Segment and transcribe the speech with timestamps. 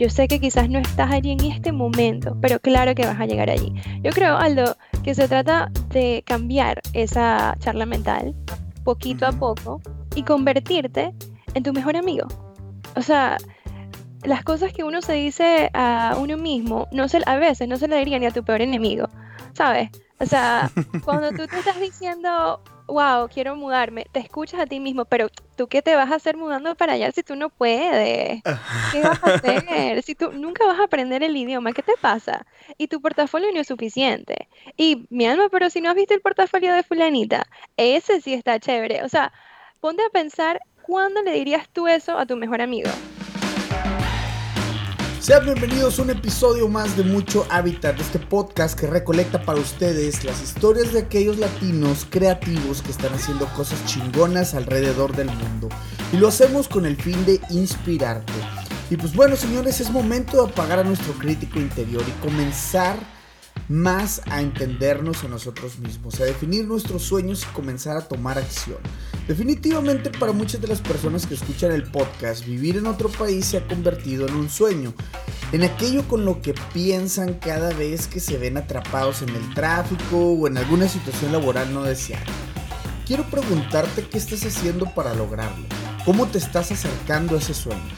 [0.00, 3.26] Yo sé que quizás no estás allí en este momento, pero claro que vas a
[3.26, 3.74] llegar allí.
[4.02, 8.34] Yo creo, Aldo, que se trata de cambiar esa charla mental
[8.82, 9.82] poquito a poco
[10.14, 11.12] y convertirte
[11.52, 12.26] en tu mejor amigo.
[12.96, 13.36] O sea,
[14.22, 17.86] las cosas que uno se dice a uno mismo, no se, a veces no se
[17.86, 19.06] le diría ni a tu peor enemigo,
[19.52, 19.90] ¿sabes?
[20.18, 20.70] O sea,
[21.04, 25.68] cuando tú te estás diciendo, wow, quiero mudarme, te escuchas a ti mismo, pero tú
[25.68, 28.42] qué te vas a hacer mudando para allá si tú no puedes?
[28.92, 30.02] ¿Qué vas a hacer?
[30.02, 32.46] Si tú nunca vas a aprender el idioma, ¿qué te pasa?
[32.76, 34.48] Y tu portafolio no es suficiente.
[34.76, 38.58] Y mi alma, pero si no has visto el portafolio de fulanita, ese sí está
[38.58, 39.04] chévere.
[39.04, 39.32] O sea,
[39.80, 42.90] ponte a pensar cuándo le dirías tú eso a tu mejor amigo.
[45.20, 50.24] Sean bienvenidos a un episodio más de Mucho Hábitat, este podcast que recolecta para ustedes
[50.24, 55.68] las historias de aquellos latinos creativos que están haciendo cosas chingonas alrededor del mundo.
[56.14, 58.32] Y lo hacemos con el fin de inspirarte.
[58.88, 62.96] Y pues bueno, señores, es momento de apagar a nuestro crítico interior y comenzar
[63.68, 68.78] más a entendernos a nosotros mismos, a definir nuestros sueños y comenzar a tomar acción.
[69.30, 73.58] Definitivamente para muchas de las personas que escuchan el podcast, vivir en otro país se
[73.58, 74.92] ha convertido en un sueño,
[75.52, 80.32] en aquello con lo que piensan cada vez que se ven atrapados en el tráfico
[80.32, 82.26] o en alguna situación laboral no deseada.
[83.06, 85.64] Quiero preguntarte qué estás haciendo para lograrlo,
[86.04, 87.88] cómo te estás acercando a ese sueño.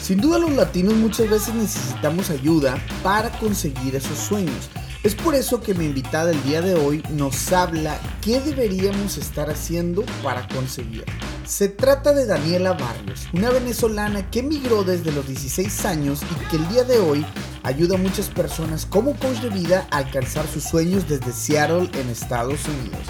[0.00, 4.70] Sin duda los latinos muchas veces necesitamos ayuda para conseguir esos sueños
[5.04, 9.48] es por eso que mi invitada el día de hoy nos habla qué deberíamos estar
[9.48, 11.04] haciendo para conseguirlo.
[11.46, 16.56] Se trata de Daniela Barrios, una venezolana que emigró desde los 16 años y que
[16.56, 17.24] el día de hoy
[17.62, 22.10] ayuda a muchas personas como coach de vida a alcanzar sus sueños desde Seattle en
[22.10, 23.06] Estados Unidos.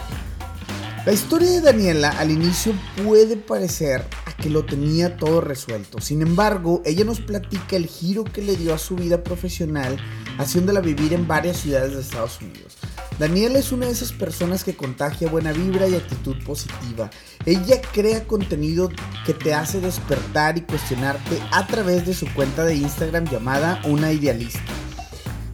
[1.07, 6.03] La historia de Daniela al inicio puede parecer a que lo tenía todo resuelto.
[6.03, 9.97] Sin embargo, ella nos platica el giro que le dio a su vida profesional,
[10.39, 12.77] haciéndola vivir en varias ciudades de Estados Unidos.
[13.19, 17.11] Daniela es una de esas personas que contagia buena vibra y actitud positiva.
[17.45, 18.91] Ella crea contenido
[19.27, 24.13] que te hace despertar y cuestionarte a través de su cuenta de Instagram llamada Una
[24.13, 24.61] Idealista.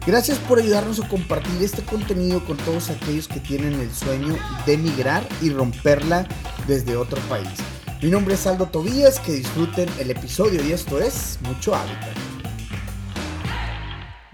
[0.05, 4.37] Gracias por ayudarnos a compartir este contenido con todos aquellos que tienen el sueño
[4.67, 6.27] de emigrar y romperla
[6.67, 7.49] desde otro país.
[8.03, 12.34] Mi nombre es Aldo Tobías, que disfruten el episodio y esto es Mucho Hábitat.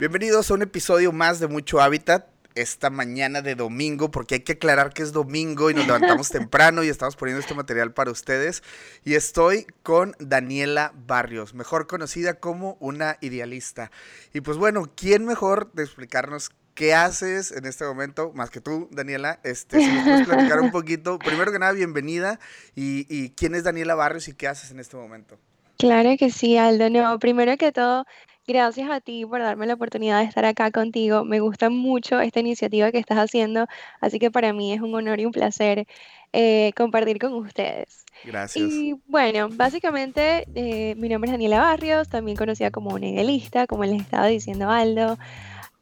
[0.01, 2.25] Bienvenidos a un episodio más de Mucho Hábitat
[2.55, 6.83] esta mañana de domingo, porque hay que aclarar que es domingo y nos levantamos temprano
[6.83, 8.63] y estamos poniendo este material para ustedes.
[9.05, 13.91] Y estoy con Daniela Barrios, mejor conocida como una idealista.
[14.33, 18.89] Y pues bueno, ¿quién mejor de explicarnos qué haces en este momento, más que tú,
[18.89, 19.39] Daniela?
[19.43, 21.19] Este, si nos puedes platicar un poquito.
[21.23, 22.39] Primero que nada, bienvenida.
[22.73, 25.37] Y, y quién es Daniela Barrios y qué haces en este momento?
[25.77, 26.89] Claro que sí, Aldo.
[26.89, 28.05] No, primero que todo,
[28.51, 31.23] Gracias a ti por darme la oportunidad de estar acá contigo.
[31.23, 33.65] Me gusta mucho esta iniciativa que estás haciendo,
[34.01, 35.87] así que para mí es un honor y un placer
[36.33, 38.03] eh, compartir con ustedes.
[38.25, 38.69] Gracias.
[38.69, 43.85] Y bueno, básicamente eh, mi nombre es Daniela Barrios, también conocida como una idealista, como
[43.85, 45.17] les estaba diciendo Aldo.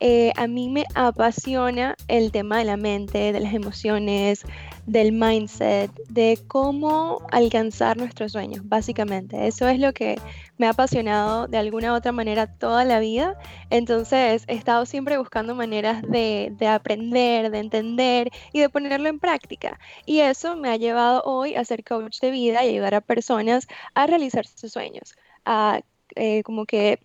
[0.01, 4.43] Eh, a mí me apasiona el tema de la mente, de las emociones,
[4.85, 9.47] del mindset, de cómo alcanzar nuestros sueños, básicamente.
[9.47, 10.17] Eso es lo que
[10.57, 13.37] me ha apasionado de alguna u otra manera toda la vida.
[13.69, 19.19] Entonces he estado siempre buscando maneras de, de aprender, de entender y de ponerlo en
[19.19, 19.79] práctica.
[20.05, 23.67] Y eso me ha llevado hoy a ser coach de vida y ayudar a personas
[23.95, 25.15] a realizar sus sueños.
[25.45, 25.81] A
[26.15, 26.99] eh, como que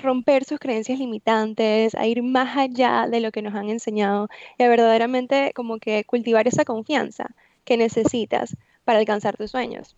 [0.00, 4.62] romper sus creencias limitantes, a ir más allá de lo que nos han enseñado y
[4.62, 7.34] a verdaderamente como que cultivar esa confianza
[7.64, 9.96] que necesitas para alcanzar tus sueños.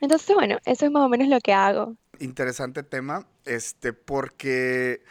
[0.00, 1.96] Entonces, bueno, eso es más o menos lo que hago.
[2.20, 5.02] Interesante tema, este, porque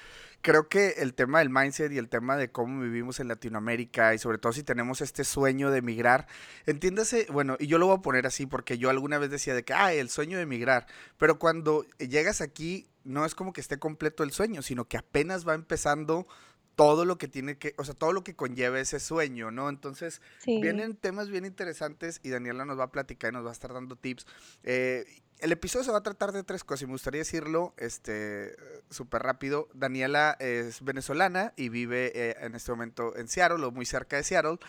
[0.41, 4.19] creo que el tema del mindset y el tema de cómo vivimos en Latinoamérica y
[4.19, 6.27] sobre todo si tenemos este sueño de emigrar,
[6.65, 9.63] entiéndase, bueno, y yo lo voy a poner así porque yo alguna vez decía de
[9.63, 13.79] que, ah, el sueño de emigrar, pero cuando llegas aquí no es como que esté
[13.79, 16.27] completo el sueño, sino que apenas va empezando
[16.75, 19.67] todo lo que tiene que, o sea, todo lo que conlleva ese sueño, ¿no?
[19.67, 23.53] Entonces, vienen temas bien interesantes y Daniela nos va a platicar y nos va a
[23.53, 24.25] estar dando tips.
[24.63, 25.05] Eh,
[25.39, 28.55] el episodio se va a tratar de tres cosas y me gustaría decirlo este
[28.89, 29.67] súper rápido.
[29.73, 34.23] Daniela es venezolana y vive eh, en este momento en Seattle o muy cerca de
[34.23, 34.59] Seattle.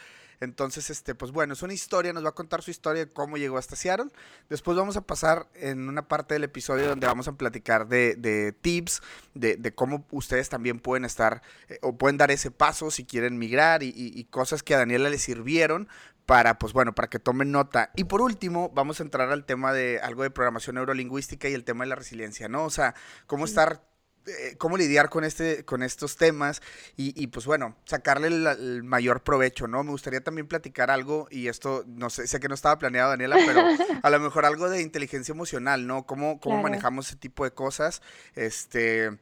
[0.41, 3.37] Entonces, este, pues bueno, es una historia, nos va a contar su historia de cómo
[3.37, 4.11] llegó hasta Seattle.
[4.49, 9.03] Después vamos a pasar en una parte del episodio donde vamos a platicar de, tips,
[9.35, 13.83] de, cómo ustedes también pueden estar eh, o pueden dar ese paso si quieren migrar
[13.83, 15.89] y, cosas que a Daniela le sirvieron
[16.25, 17.91] para, pues bueno, para que tomen nota.
[17.97, 21.65] Y por último, vamos a entrar al tema de algo de programación neurolingüística y el
[21.65, 22.65] tema de la resiliencia, ¿no?
[22.65, 22.95] O sea,
[23.27, 23.83] cómo estar
[24.27, 26.61] eh, cómo lidiar con, este, con estos temas
[26.97, 29.83] y, pues bueno, sacarle el, mayor provecho, ¿no?
[29.83, 33.37] Me gustaría también platicar algo, y esto, no sé, sé que no estaba planeado, Daniela,
[33.47, 33.63] pero
[34.03, 36.05] a lo mejor algo de inteligencia emocional, ¿no?
[36.05, 38.03] Cómo, cómo manejamos ese tipo de cosas,
[38.35, 39.19] este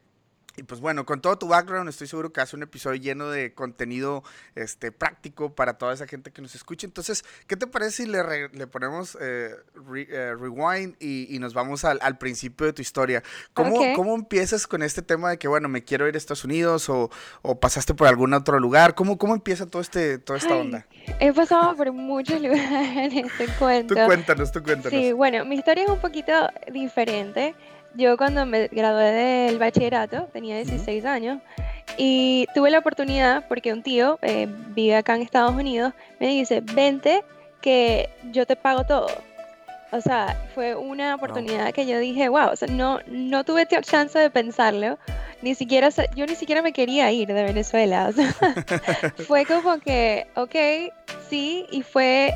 [0.59, 3.53] y pues bueno, con todo tu background estoy seguro que hace un episodio lleno de
[3.53, 4.23] contenido
[4.55, 6.85] este, práctico para toda esa gente que nos escucha.
[6.85, 9.55] Entonces, ¿qué te parece si le, le ponemos eh,
[9.95, 13.23] eh, rewind y, nos vamos al, principio de tu historia?
[13.53, 16.89] ¿Cómo, ¿Cómo empiezas con este tema de que, bueno, me quiero ir a Estados Unidos
[16.89, 17.09] o,
[17.61, 18.95] pasaste por algún otro lugar?
[18.95, 20.85] ¿Cómo, cómo empieza todo este, toda esta onda?
[21.21, 23.95] He pasado por muchos lugares, te cuento.
[23.95, 24.99] Tú cuéntanos, tú cuéntanos.
[24.99, 26.33] Sí, bueno, mi historia es un poquito
[26.73, 27.55] diferente
[27.95, 31.39] yo cuando me gradué del bachillerato tenía 16 años
[31.97, 36.61] y tuve la oportunidad, porque un tío eh, vive acá en Estados Unidos, me dice,
[36.61, 37.23] vente
[37.61, 39.07] que yo te pago todo.
[39.91, 44.17] O sea, fue una oportunidad que yo dije, wow, o sea, no, no tuve chance
[44.19, 44.99] de pensarlo,
[45.41, 48.11] ni siquiera, yo ni siquiera me quería ir de Venezuela.
[49.27, 50.93] fue como que, ok,
[51.27, 52.35] sí, y fue,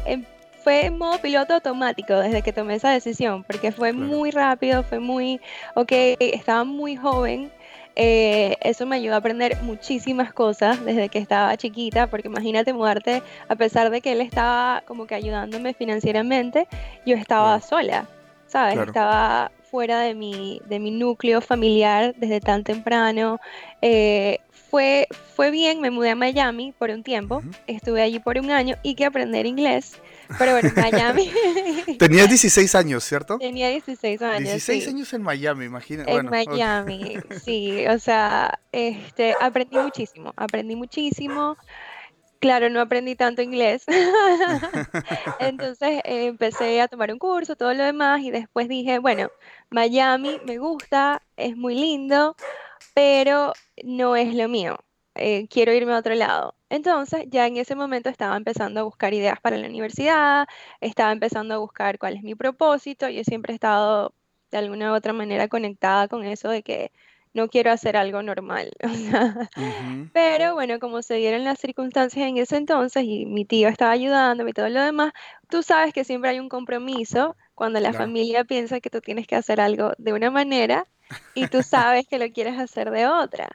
[0.64, 5.00] fue en modo piloto automático desde que tomé esa decisión, porque fue muy rápido, fue
[5.00, 5.42] muy,
[5.76, 7.52] ok, estaba muy joven.
[7.96, 13.22] Eh, eso me ayudó a aprender muchísimas cosas desde que estaba chiquita, porque imagínate mudarte,
[13.48, 16.68] a pesar de que él estaba como que ayudándome financieramente,
[17.06, 18.08] yo estaba sola,
[18.48, 18.80] ¿sabes?
[18.80, 23.40] Estaba fuera de mi, de mi núcleo familiar desde tan temprano.
[23.82, 28.50] Eh, fue, fue bien, me mudé a Miami por un tiempo, estuve allí por un
[28.50, 30.00] año y que aprender inglés
[30.38, 31.32] pero bueno, Miami.
[32.00, 33.38] Tenías 16 años, ¿cierto?
[33.38, 34.50] Tenía 16 años.
[34.50, 36.12] 16 años en Miami, imagínate.
[36.12, 37.86] En Miami, sí.
[37.88, 41.58] O sea, este, aprendí muchísimo, aprendí muchísimo.
[42.40, 43.86] Claro, no aprendí tanto inglés.
[45.40, 49.30] Entonces eh, empecé a tomar un curso, todo lo demás, y después dije, bueno,
[49.70, 52.36] Miami me gusta, es muy lindo,
[52.94, 53.54] pero
[53.84, 54.78] no es lo mío.
[55.16, 56.56] Eh, quiero irme a otro lado.
[56.74, 60.48] Entonces, ya en ese momento estaba empezando a buscar ideas para la universidad,
[60.82, 63.08] estaba empezando a buscar cuál es mi propósito.
[63.10, 64.16] Yo siempre he estado
[64.50, 66.92] de alguna u otra manera conectada con eso de que
[67.32, 68.72] no quiero hacer algo normal.
[70.14, 74.50] Pero bueno, como se dieron las circunstancias en ese entonces y mi tío estaba ayudándome
[74.50, 75.14] y todo lo demás,
[75.50, 79.36] tú sabes que siempre hay un compromiso cuando la familia piensa que tú tienes que
[79.36, 80.88] hacer algo de una manera
[81.36, 83.50] y tú sabes que lo quieres hacer de otra.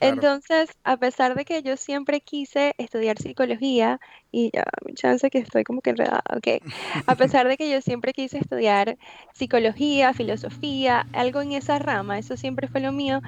[0.00, 4.00] Entonces, a pesar de que yo siempre quise estudiar psicología,
[4.32, 6.62] y ya, mi chance que estoy como que enredada, ok,
[7.06, 8.96] a pesar de que yo siempre quise estudiar
[9.34, 13.20] psicología, filosofía, algo en esa rama, eso siempre fue lo mío,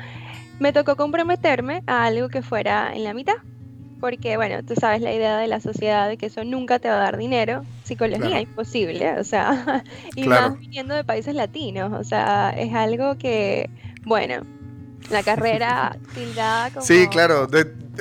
[0.60, 3.36] me tocó comprometerme a algo que fuera en la mitad
[4.02, 6.96] porque bueno, tú sabes la idea de la sociedad de que eso nunca te va
[6.96, 9.84] a dar dinero, psicología imposible, o sea,
[10.16, 13.70] y más viniendo de países latinos, o sea, es algo que,
[14.02, 14.42] bueno,
[15.08, 16.84] la carrera tildada como...
[16.84, 17.46] Sí, claro,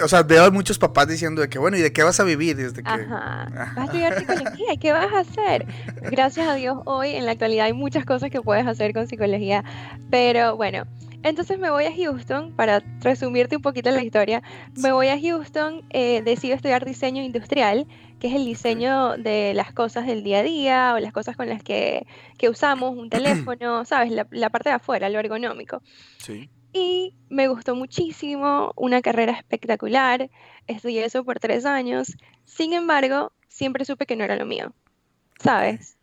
[0.04, 2.56] o sea, veo muchos papás diciendo de que, bueno, ¿y de qué vas a vivir?
[2.56, 2.90] Desde que...
[2.90, 5.68] Ajá, vas a estudiar psicología, ¿y qué vas a hacer?
[6.10, 9.64] Gracias a Dios hoy en la actualidad hay muchas cosas que puedes hacer con psicología,
[10.10, 10.88] pero bueno,
[11.24, 14.42] entonces me voy a Houston, para resumirte un poquito la historia,
[14.76, 17.88] me voy a Houston, eh, decido estudiar diseño industrial,
[18.20, 21.48] que es el diseño de las cosas del día a día o las cosas con
[21.48, 22.06] las que,
[22.50, 24.12] usamos, un teléfono, ¿sabes?
[24.32, 25.82] La, parte de afuera, lo ergonómico.
[26.18, 26.50] Sí.
[26.74, 30.30] Y me gustó muchísimo, una carrera espectacular,
[30.68, 34.74] estudié eso por tres años, sin embargo, siempre supe que no era lo mío,
[35.38, 35.98] ¿sabes?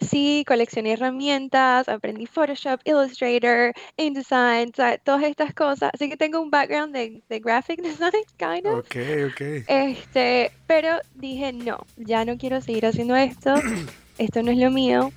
[0.00, 5.90] Sí, coleccioné herramientas, aprendí Photoshop, Illustrator, InDesign, todas estas cosas.
[5.94, 8.80] Así que tengo un background de, graphic design, kind of.
[8.80, 8.96] Ok,
[9.30, 9.40] ok.
[9.68, 13.54] Este, pero dije, no, ya no quiero seguir haciendo esto.
[14.18, 15.12] esto no es lo mío,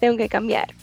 [0.00, 0.74] tengo que cambiar.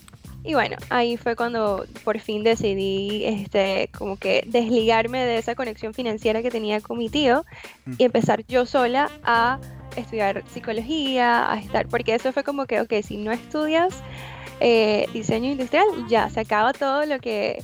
[0.44, 5.94] Y bueno, ahí fue cuando por fin decidí este, como que desligarme de esa conexión
[5.94, 7.44] financiera que tenía con mi tío
[7.98, 9.60] y empezar yo sola a
[10.02, 14.02] estudiar psicología, a estar, porque eso fue como que, ok, si no estudias
[14.60, 17.64] eh, diseño industrial, ya se acaba todo lo que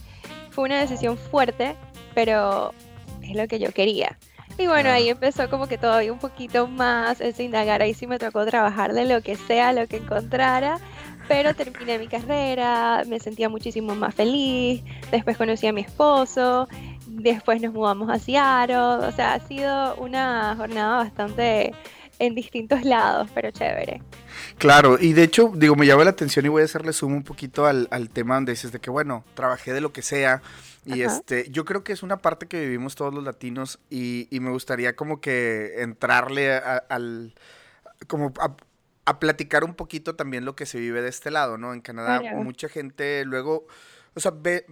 [0.51, 1.75] fue una decisión fuerte,
[2.13, 2.73] pero
[3.21, 4.17] es lo que yo quería.
[4.57, 8.19] Y bueno, ahí empezó como que todavía un poquito más ese indagar, ahí sí me
[8.19, 10.77] tocó trabajar de lo que sea, lo que encontrara,
[11.27, 16.67] pero terminé mi carrera, me sentía muchísimo más feliz, después conocí a mi esposo,
[17.07, 21.73] después nos mudamos a Seattle, o sea, ha sido una jornada bastante
[22.20, 24.01] en distintos lados, pero chévere.
[24.58, 27.24] Claro, y de hecho, digo, me llama la atención y voy a hacerle zoom un
[27.24, 30.41] poquito al, tema donde dices de que, bueno, trabajé de lo que sea.
[30.86, 34.51] Y este, yo creo que es una parte que vivimos todos los latinos y, me
[34.51, 37.34] gustaría como que entrarle al,
[38.08, 38.34] como
[39.05, 41.74] a, platicar un poquito también lo que se vive de este lado, ¿no?
[41.74, 43.67] En Canadá mucha gente luego,
[44.13, 44.65] o sea, ve,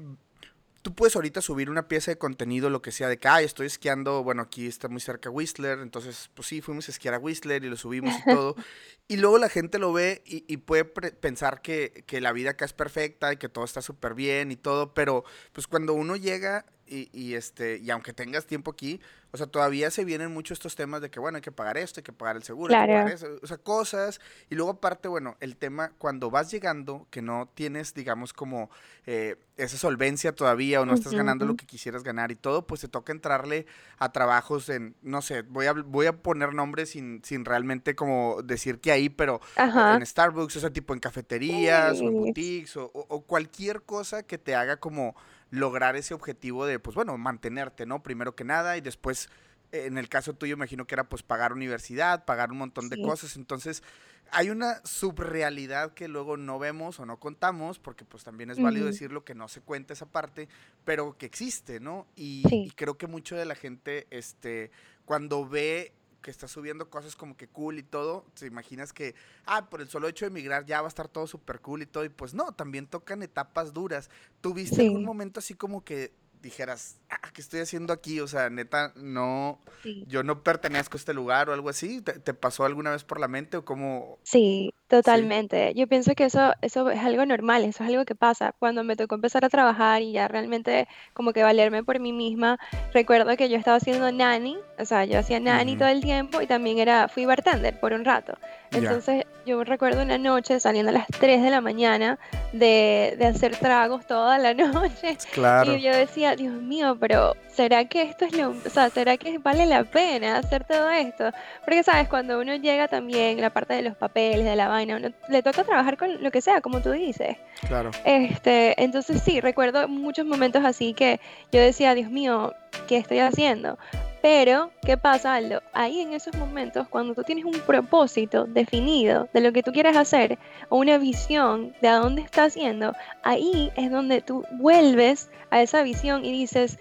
[0.82, 3.68] tú puedes ahorita subir una pieza de contenido, lo que sea, de que, ay, estoy
[3.68, 7.64] esquiando, bueno, aquí está muy cerca Whistler, entonces, pues sí, fuimos a esquiar a Whistler
[7.64, 8.56] y lo subimos y todo.
[9.08, 12.74] y luego la gente lo ve y, puede pensar que, que, la vida acá es
[12.74, 15.24] perfecta y que todo está súper bien y todo, pero
[15.54, 19.00] pues cuando uno llega y, y, este, y aunque tengas tiempo aquí,
[19.34, 22.02] o sea, todavía se vienen muchos estos temas de que, bueno, hay que pagar esto,
[22.02, 24.20] hay que pagar el seguro, hay que pagar eso, o sea, cosas.
[24.50, 28.70] Y luego aparte, bueno, el tema, cuando vas llegando, que no tienes, digamos, como
[29.06, 32.82] eh, esa solvencia todavía o no estás ganando lo que quisieras ganar y todo, pues
[32.82, 33.68] te toca entrarle
[33.98, 38.42] a trabajos en, no sé, voy a, voy a poner nombres sin, sin realmente como
[38.44, 42.92] decir que ahí, pero en Starbucks, o sea, tipo en cafeterías o en boutiques o,
[42.94, 45.16] o cualquier cosa que te haga como
[45.52, 48.02] lograr ese objetivo de, pues bueno, mantenerte, ¿no?
[48.02, 49.30] Primero que nada y después,
[49.72, 53.36] en el caso tuyo, imagino que era pues pagar universidad, pagar un montón de cosas.
[53.36, 53.84] Entonces,
[54.32, 58.86] hay una subrealidad que luego no vemos o no contamos, porque pues también es válido
[58.86, 60.48] decirlo que no se cuenta esa parte,
[60.86, 62.08] pero que existe, ¿no?
[62.16, 64.72] Y, y, creo que mucho de la gente, este,
[65.04, 69.70] cuando ve que está subiendo cosas como que cool y todo, te imaginas que, ah,
[69.70, 72.06] por el solo hecho de emigrar ya va a estar todo súper cool y todo,
[72.06, 74.10] y pues no, también tocan etapas duras.
[74.42, 78.20] ¿Tuviste algún momento así como que dijeras, ah, ¿qué estoy haciendo aquí?
[78.20, 79.60] O sea, neta, no,
[80.08, 82.02] yo no pertenezco a este lugar o algo así.
[82.02, 84.20] ¿Te, pasó alguna vez por la mente o cómo?
[84.24, 85.74] Sí, totalmente.
[85.74, 88.54] Yo pienso que eso, eso es algo normal, eso es algo que pasa.
[88.60, 92.60] Cuando me tocó empezar a trabajar y ya realmente como que valerme por mí misma,
[92.94, 96.46] recuerdo que yo estaba haciendo nanny, o sea, yo hacía nanny todo el tiempo y
[96.46, 98.38] también era, fui bartender por un rato.
[98.74, 102.20] Entonces yo recuerdo una noche saliendo a las 3 de la mañana
[102.54, 105.18] de, de hacer tragos toda la noche.
[105.34, 105.76] Claro.
[105.76, 109.38] Y yo decía, Dios mío, pero ¿será que esto es lo, o sea, será que
[109.40, 111.32] vale la pena hacer todo esto?
[111.66, 115.10] Porque sabes, cuando uno llega también la parte de los papeles, de la vaina, uno
[115.30, 117.38] le toca trabajar con lo que sea, como tú dices.
[117.68, 117.92] Claro.
[118.06, 121.20] Este, entonces sí, recuerdo muchos momentos así que
[121.52, 122.54] yo decía, Dios mío,
[122.88, 123.78] ¿qué estoy haciendo?
[124.22, 125.64] Pero, ¿qué pasa, Aldo?
[125.74, 129.98] Ahí en esos momentos, cuando tú tienes un propósito definido de lo que tú quieres
[129.98, 130.38] hacer,
[130.70, 135.82] o una visión de a dónde estás yendo, ahí es donde tú vuelves a esa
[135.82, 136.78] visión y dices,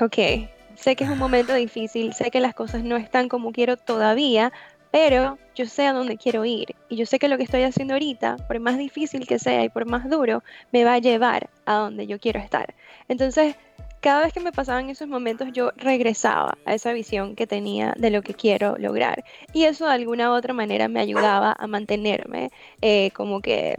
[0.00, 3.76] ok, sé que es un momento difícil, sé que las cosas no están como quiero
[3.76, 4.52] todavía,
[4.96, 7.92] pero yo sé a dónde quiero ir y yo sé que lo que estoy haciendo
[7.92, 11.74] ahorita, por más difícil que sea y por más duro, me va a llevar a
[11.74, 12.74] donde yo quiero estar.
[13.06, 13.56] Entonces,
[14.00, 18.08] cada vez que me pasaban esos momentos yo regresaba a esa visión que tenía de
[18.08, 19.22] lo que quiero lograr.
[19.52, 22.50] Y eso de alguna u otra manera me ayudaba a mantenerme
[22.80, 23.76] eh, como que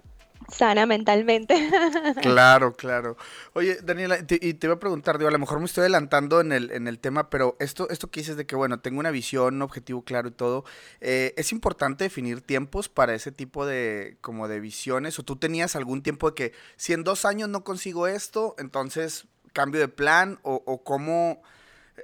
[0.51, 1.70] sana mentalmente.
[2.22, 3.18] Claro, claro.
[3.54, 6.51] Oye, Daniela, y te iba a preguntar, digo, a lo mejor me estoy adelantando en
[6.51, 9.56] el, en el tema, pero esto, esto que dices de que, bueno, tengo una visión,
[9.56, 10.66] un objetivo claro y todo,
[11.01, 15.20] eh, ¿es importante definir tiempos para ese tipo de, como de visiones?
[15.20, 19.25] ¿O tú tenías algún tiempo de que, si en dos años no consigo esto, entonces
[19.54, 21.42] cambio de plan o, o cómo...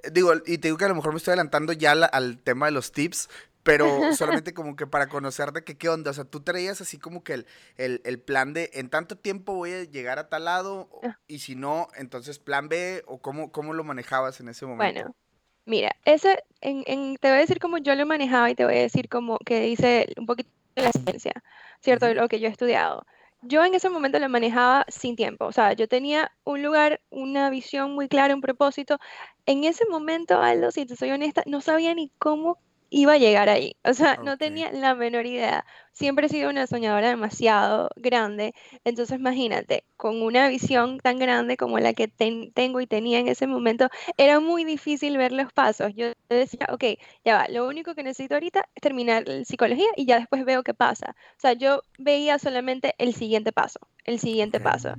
[0.04, 2.68] Eh, digo, y te digo que a lo mejor me estoy adelantando ya al tema
[2.68, 3.30] de los tips,
[3.64, 7.00] pero solamente como que para conocer de que qué onda, o sea, tú traías así
[7.00, 7.46] como que el,
[7.78, 11.18] el, plan de en tanto tiempo voy a llegar a tal lado ah.
[11.28, 15.02] y si no, entonces plan B o cómo, cómo lo manejabas en ese momento.
[15.02, 15.16] Bueno,
[15.66, 18.76] mira, ese, en, en, te voy a decir cómo yo lo manejaba y te voy
[18.78, 21.34] a decir como que dice un poquito de la ciencia,
[21.82, 22.06] ¿cierto?
[22.06, 23.06] De lo que yo he estudiado
[23.46, 27.50] yo en ese momento lo manejaba sin tiempo, o sea, yo tenía un lugar, una
[27.50, 29.00] visión muy clara, un propósito.
[29.46, 32.58] En ese momento, Aldo, si te soy honesta, no sabía ni cómo
[32.94, 33.76] iba a llegar ahí.
[33.84, 35.66] O sea, no tenía la menor idea.
[35.94, 38.54] Siempre he sido una soñadora demasiado grande.
[38.86, 43.48] Entonces, imagínate, con una visión tan grande como la que tengo y tenía en ese
[43.48, 45.92] momento, era muy difícil ver los pasos.
[45.96, 46.84] Yo decía, ok,
[47.26, 50.76] ya va, lo único que necesito ahorita es terminar psicología y ya después veo qué
[50.76, 51.16] pasa.
[51.38, 54.94] O sea, yo veía solamente el siguiente paso, el siguiente paso.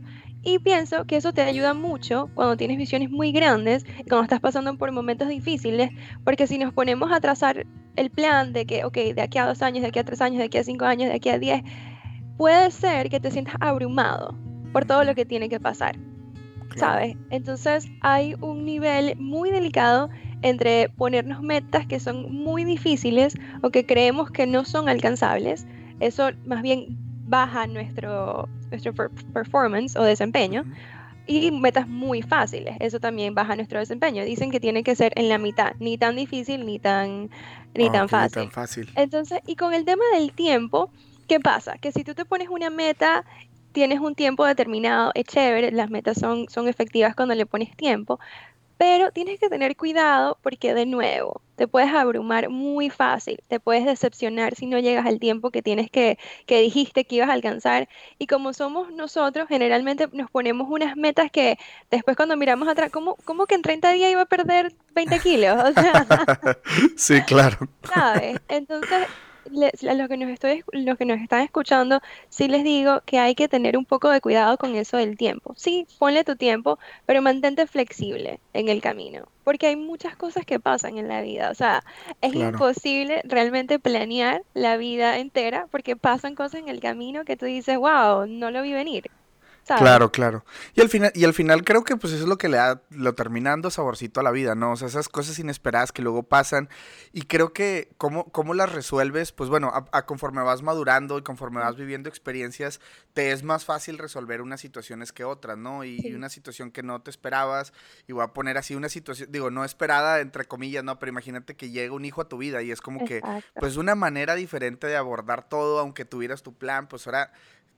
[0.44, 4.40] Y pienso que eso te ayuda mucho cuando tienes visiones muy grandes y cuando estás
[4.40, 5.90] pasando por momentos difíciles,
[6.22, 9.62] porque si nos ponemos a trazar el plan de que, ok, de aquí a dos
[9.62, 11.62] años, de aquí a tres años, de aquí a cinco años, de aquí a diez,
[12.36, 14.36] puede ser que te sientas abrumado
[14.72, 15.96] por todo lo que tiene que pasar,
[16.76, 17.16] ¿sabes?
[17.30, 20.10] Entonces hay un nivel muy delicado
[20.42, 25.66] entre ponernos metas que son muy difíciles o que creemos que no son alcanzables.
[26.00, 26.98] Eso más bien
[27.34, 28.92] baja nuestro, nuestro
[29.32, 30.64] performance o desempeño.
[31.26, 34.24] Y metas muy fáciles, eso también baja nuestro desempeño.
[34.24, 37.30] Dicen que tiene que ser en la mitad, ni tan difícil ni tan,
[37.74, 38.42] ni, tan, fácil.
[38.42, 38.88] tan fácil.
[38.94, 40.90] Entonces, y con el tema del tiempo,
[41.26, 41.78] ¿qué pasa?
[41.78, 43.24] Que si tú te pones una meta,
[43.72, 48.20] tienes un tiempo determinado, es chévere, las metas son, son efectivas cuando le pones tiempo,
[48.76, 53.84] Pero tienes que tener cuidado porque de nuevo, te puedes abrumar muy fácil, te puedes
[53.84, 57.88] decepcionar si no llegas al tiempo que tienes que, que dijiste que ibas a alcanzar.
[58.18, 61.58] Y como somos nosotros, generalmente nos ponemos unas metas que
[61.90, 65.62] después cuando miramos atrás, ¿cómo, cómo que en 30 días iba a perder 20 kilos?
[65.62, 66.06] O sea,
[66.96, 67.58] sí, claro.
[67.92, 68.40] ¿sabes?
[68.48, 69.06] Entonces,
[69.62, 73.34] a los que nos estoy, los que nos están escuchando, sí les digo que hay
[73.34, 75.54] que tener un poco de cuidado con eso del tiempo.
[75.56, 80.60] Sí, ponle tu tiempo, pero mantente flexible en el camino, porque hay muchas cosas que
[80.60, 81.50] pasan en la vida.
[81.50, 81.84] O sea,
[82.20, 87.46] es imposible realmente planear la vida entera porque pasan cosas en el camino que tú
[87.46, 89.10] dices, wow, no lo vi venir.
[89.66, 90.44] Claro, claro.
[90.74, 92.82] Y al final, y al final creo que pues eso es lo que le da,
[92.90, 94.72] lo terminando saborcito a la vida, ¿no?
[94.72, 96.68] O sea, esas cosas inesperadas que luego pasan.
[97.12, 101.60] Y creo que cómo, cómo las resuelves, pues bueno, a, conforme vas madurando y conforme
[101.60, 102.80] vas viviendo experiencias,
[103.14, 105.84] te es más fácil resolver unas situaciones que otras, ¿no?
[105.84, 107.72] Y, una situación que no te esperabas,
[108.06, 110.98] y voy a poner así una situación, digo, no esperada, entre comillas, ¿no?
[110.98, 113.20] Pero imagínate que llega un hijo a tu vida y es como que,
[113.58, 117.32] pues una manera diferente de abordar todo, aunque tuvieras tu plan, pues ahora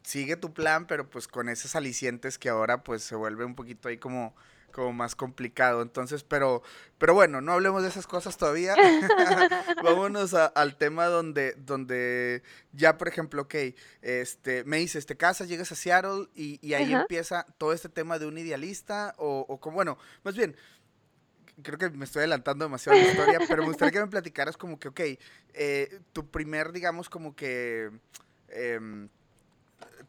[0.07, 3.89] sigue tu plan, pero pues con esos alicientes que ahora pues se vuelve un poquito
[3.89, 4.35] ahí como
[4.71, 5.81] como más complicado.
[5.81, 6.63] Entonces, pero,
[6.99, 8.75] pero bueno, no hablemos de esas cosas todavía.
[9.83, 13.55] Vámonos al tema donde, donde ya, por ejemplo, ok,
[14.03, 18.27] este, me dices, te casas, llegas a Seattle y, ahí empieza todo este tema de
[18.27, 20.55] un idealista o, o como, bueno, más bien,
[21.63, 24.59] creo que me estoy adelantando demasiado a la historia, pero me gustaría que me platicaras
[24.59, 25.01] como que, ok,
[25.55, 27.91] eh, tu primer, digamos, como que...
[28.49, 29.09] Em,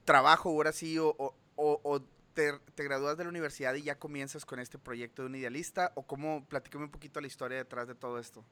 [0.07, 1.35] trabajo ahora sí o,
[2.33, 6.03] te, gradúas de la universidad y ya comienzas con este proyecto de un idealista o
[6.03, 8.43] cómo, platícame un poquito la historia detrás de todo esto.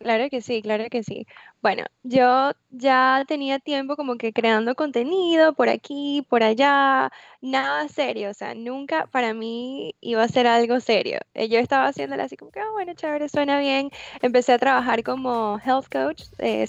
[0.00, 1.26] Claro que sí, claro que sí.
[1.60, 8.30] Bueno, yo ya tenía tiempo como que creando contenido por aquí, por allá, nada serio,
[8.30, 11.18] o sea, nunca para mí iba a ser algo serio.
[11.34, 13.90] Eh, yo estaba haciéndolo así como que, oh, bueno, chévere, suena bien.
[14.22, 16.64] Empecé a trabajar como health coach, eh,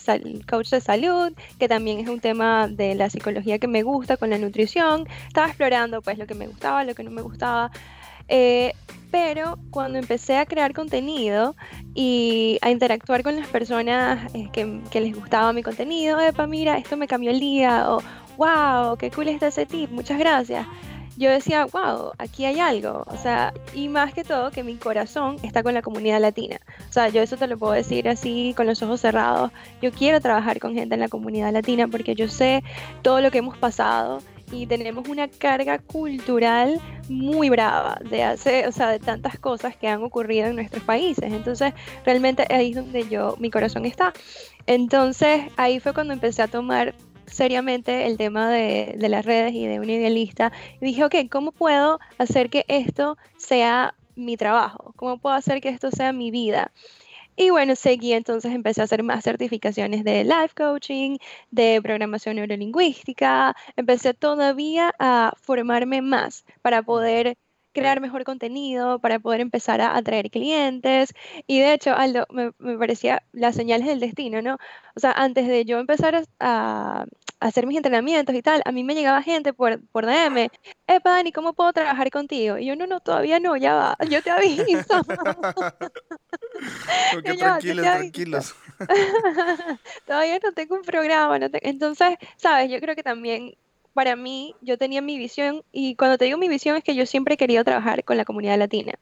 [0.49, 4.31] coach de salud, que también es un tema de la psicología que me gusta, con
[4.31, 5.05] la nutrición.
[5.27, 7.69] Estaba explorando pues lo que me gustaba, lo que no me gustaba.
[8.29, 8.73] Eh,
[9.11, 11.55] pero cuando empecé a crear contenido
[11.95, 16.95] y a interactuar con las personas eh, que, les gustaba mi contenido, epa, mira, esto
[16.95, 18.03] me cambió el día, o
[18.37, 20.67] wow, qué cool está ese tip, muchas gracias.
[21.17, 23.03] Yo decía, wow, aquí hay algo.
[23.07, 26.61] O sea, y más que todo que mi corazón está con la comunidad latina.
[26.89, 29.51] O sea, yo eso te lo puedo decir así con los ojos cerrados.
[29.81, 32.63] Yo quiero trabajar con gente en la comunidad latina porque yo sé
[33.01, 38.71] todo lo que hemos pasado y tenemos una carga cultural muy brava de hace, o
[38.71, 41.31] sea, de tantas cosas que han ocurrido en nuestros países.
[41.31, 41.73] Entonces,
[42.05, 44.13] realmente ahí es donde yo, mi corazón está.
[44.67, 49.67] Entonces, ahí fue cuando empecé a tomar seriamente el tema de, de las redes y
[49.67, 50.51] de un idealista.
[50.81, 54.93] Y dije, ok, ¿cómo puedo hacer que esto sea mi trabajo?
[54.95, 56.71] ¿Cómo puedo hacer que esto sea mi vida?
[57.41, 61.17] Y bueno, seguí entonces, empecé a hacer más certificaciones de life coaching,
[61.51, 67.37] de programación neurolingüística, empecé todavía a formarme más para poder
[67.71, 71.13] crear mejor contenido, para poder empezar a atraer clientes.
[71.47, 74.57] Y de hecho, Aldo, me, parecía las señales del destino, ¿no?
[74.95, 77.05] O sea, antes de yo empezar a,
[77.39, 80.49] hacer mis entrenamientos y tal, a mí me llegaba gente por, por DM,
[80.87, 82.57] eh, Dani, ¿cómo puedo trabajar contigo?
[82.57, 85.01] Y yo, no, no, todavía no, ya va, yo te aviso.
[87.13, 88.55] Porque tranquilos, tranquilos.
[90.05, 93.55] todavía no tengo un programa, entonces, sabes, yo creo que también
[93.93, 97.05] para mí, yo tenía mi visión, y cuando te digo mi visión es que yo
[97.05, 98.93] siempre he querido trabajar con la comunidad latina,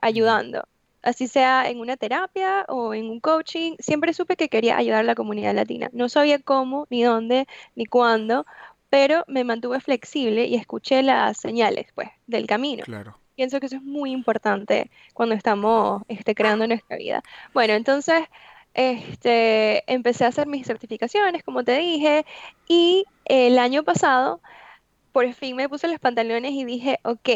[0.00, 0.68] ayudando,
[1.04, 5.04] así sea en una terapia o en un coaching, siempre supe que quería ayudar a
[5.04, 5.90] la comunidad latina.
[5.92, 8.46] No sabía cómo, ni dónde, ni cuándo,
[8.90, 12.84] pero me mantuve flexible y escuché las señales, pues, del camino.
[12.84, 13.18] Claro.
[13.36, 17.22] Pienso que eso es muy importante cuando estamos este, creando nuestra vida.
[17.52, 18.22] Bueno, entonces
[18.74, 22.24] este, empecé a hacer mis certificaciones, como te dije,
[22.68, 24.40] y el año pasado
[25.14, 27.28] por fin me puse los pantalones y dije, ok,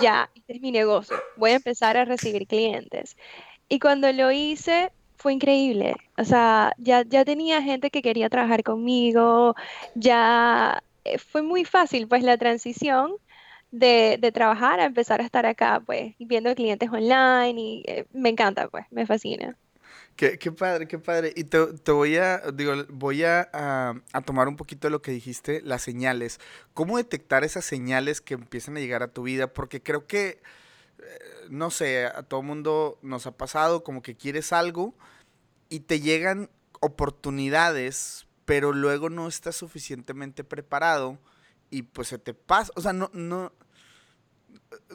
[0.00, 3.16] ya, este es mi negocio, voy a empezar a recibir clientes.
[3.68, 5.96] Y cuando lo hice, fue increíble.
[6.18, 9.54] O sea, ya, ya tenía gente que quería trabajar conmigo,
[9.94, 13.14] ya eh, fue muy fácil, pues la transición
[13.70, 18.30] de, de trabajar a empezar a estar acá, pues, viendo clientes online y eh, me
[18.30, 19.56] encanta, pues, me fascina.
[20.16, 21.32] Qué, qué, padre, qué padre.
[21.36, 25.10] Y te, te voy a, digo, voy a, a, tomar un poquito de lo que
[25.10, 26.40] dijiste, las señales.
[26.72, 29.52] ¿Cómo detectar esas señales que empiezan a llegar a tu vida?
[29.52, 30.40] Porque creo que,
[30.98, 31.18] eh,
[31.50, 34.94] no sé, a todo mundo nos ha pasado como que quieres algo
[35.68, 36.48] y te llegan
[36.80, 41.18] oportunidades, pero luego no estás suficientemente preparado
[41.70, 43.52] y pues se te pasa, o sea, no, no,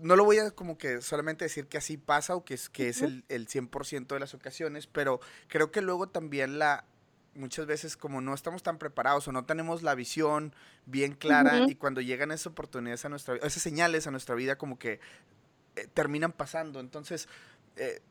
[0.02, 2.89] no lo voy a como que solamente decir que así pasa o que es, que
[2.89, 6.86] es el, el 100% de las ocasiones, pero creo que luego también la,
[7.36, 10.54] muchas veces como no estamos tan preparados o no tenemos la visión
[10.86, 14.58] bien clara y cuando llegan esas oportunidades a nuestra vida, esas señales a nuestra vida
[14.58, 15.00] como que
[15.76, 16.80] eh, terminan pasando.
[16.80, 17.28] Entonces,
[17.78, 18.02] eh,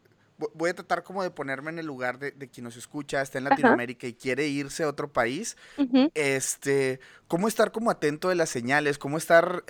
[0.54, 3.44] voy a tratar como de ponerme en el lugar de, quien nos escucha, está en
[3.44, 5.56] Latinoamérica y quiere irse a otro país.
[6.14, 9.64] Este, cómo estar como atento de las señales, cómo estar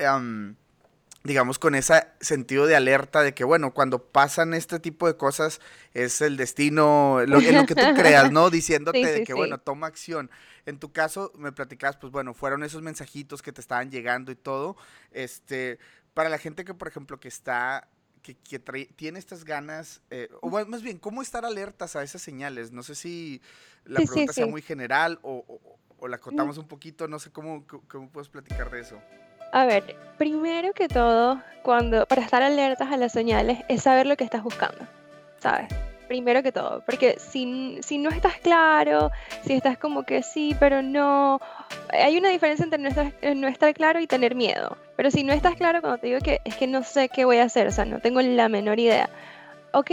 [1.23, 5.61] digamos, con ese sentido de alerta de que, bueno, cuando pasan este tipo de cosas
[5.93, 8.49] es el destino, lo, en lo que tú creas, ¿no?
[8.51, 10.31] Diciéndote de que, bueno, toma acción.
[10.65, 14.37] En tu caso, me platicabas, pues bueno, fueron esos mensajitos que te estaban llegando y
[14.37, 14.77] todo.
[15.13, 15.79] Este,
[16.15, 17.89] para la gente que, por ejemplo, que está
[18.23, 18.59] que, que
[18.97, 22.73] tiene estas ganas, eh, o más bien, ¿cómo estar alertas a esas señales?
[22.73, 23.41] No sé si
[23.85, 25.45] la pregunta sea muy general o,
[25.99, 26.21] o, la mm.
[26.21, 29.01] acotamos un poquito, no sé cómo, cómo puedes platicar de eso.
[29.53, 34.17] A ver, primero que todo, cuando para estar alertas a las señales es saber lo
[34.17, 34.87] que estás buscando,
[35.39, 35.67] ¿sabes?
[36.07, 39.11] Primero que todo, porque si, si no estás claro,
[39.45, 41.41] si estás como que sí, pero no,
[41.89, 44.77] hay una diferencia entre no estar, no estar claro y tener miedo.
[44.97, 47.39] Pero si no estás claro, cuando te digo que es que no sé qué voy
[47.39, 49.09] a hacer, o sea, no tengo la menor idea.
[49.73, 49.91] Ok,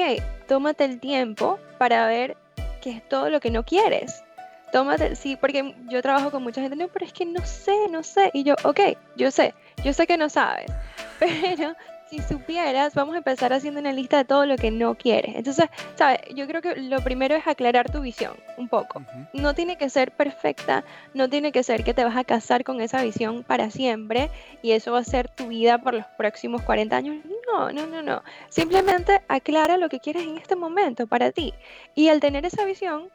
[0.48, 2.36] tómate el tiempo para ver
[2.82, 4.24] qué es todo lo que no quieres
[4.72, 8.04] tómate, sí, porque yo trabajo con mucha gente, no, pero es que no sé, no
[8.04, 8.32] sé.
[8.34, 8.80] Y yo, ok,
[9.16, 9.54] yo sé,
[9.84, 10.72] yo sé que no sabes,
[11.20, 11.76] pero
[12.10, 15.36] si supieras, vamos a empezar haciendo una lista de todo lo que no quieres.
[15.36, 16.20] Entonces, ¿sabes?
[16.34, 19.02] Yo creo que lo primero es aclarar tu visión un poco.
[19.34, 22.80] No tiene que ser perfecta, no tiene que ser que te vas a casar con
[22.80, 24.30] esa visión para siempre
[24.62, 27.26] y eso va a ser tu vida por los próximos 40 años.
[27.52, 28.24] No, no, no, no.
[28.50, 31.54] Simplemente aclara lo que quieres en este momento para ti.
[31.94, 33.10] Y al tener esa visión,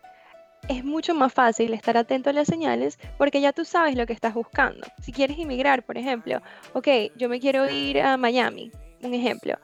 [0.69, 4.13] es mucho más fácil estar atento a las señales porque ya tú sabes lo que
[4.13, 4.87] estás buscando.
[5.01, 6.41] Si quieres inmigrar, por ejemplo,
[6.73, 8.71] ok, yo me quiero ir a Miami,
[9.03, 9.59] un ejemplo.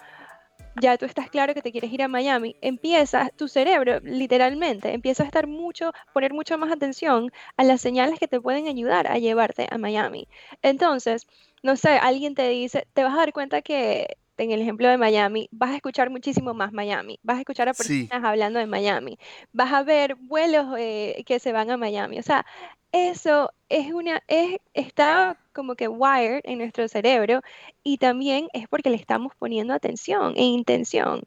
[0.80, 5.24] Ya tú estás claro que te quieres ir a Miami, empieza tu cerebro literalmente empieza
[5.24, 9.18] a estar mucho, poner mucho más atención a las señales que te pueden ayudar a
[9.18, 10.28] llevarte a Miami.
[10.62, 11.26] Entonces,
[11.62, 14.96] no sé, alguien te dice, te vas a dar cuenta que en el ejemplo de
[14.96, 19.18] Miami, vas a escuchar muchísimo más Miami, vas a escuchar a personas hablando de Miami,
[19.52, 22.46] vas a ver vuelos eh, que se van a Miami, o sea,
[22.92, 27.42] eso es una, es, está como que wired en nuestro cerebro
[27.82, 31.24] y también es porque le estamos poniendo atención e intención.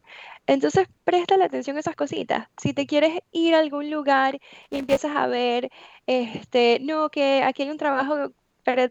[0.47, 2.47] Entonces, presta la atención a esas cositas.
[2.57, 4.39] Si te quieres ir a algún lugar
[4.71, 5.69] y empiezas a ver,
[6.07, 8.31] este, no, que aquí hay un trabajo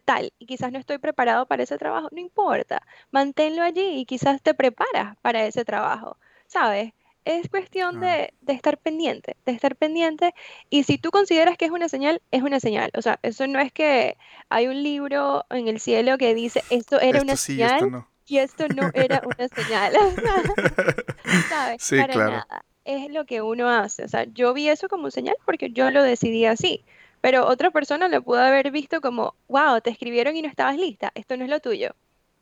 [0.04, 4.42] tal, y quizás no estoy preparado para ese trabajo, no importa, manténlo allí y quizás
[4.42, 6.92] te preparas para ese trabajo, ¿sabes?
[7.24, 10.34] Es cuestión de, estar pendiente, de estar pendiente,
[10.70, 13.60] y si tú consideras que es una señal, es una señal, o sea, eso no
[13.60, 14.16] es que
[14.48, 18.06] hay un libro en el cielo que dice, esto era una señal.
[18.26, 19.92] Y esto no era una señal.
[21.48, 21.82] ¿Sabes?
[21.82, 22.30] Sí, Para claro.
[22.30, 22.64] nada.
[22.84, 24.04] Es lo que uno hace.
[24.04, 26.84] O sea, yo vi eso como señal porque yo lo decidí así.
[27.20, 31.12] Pero otra persona lo pudo haber visto como, wow, te escribieron y no estabas lista,
[31.14, 31.94] esto no es lo tuyo,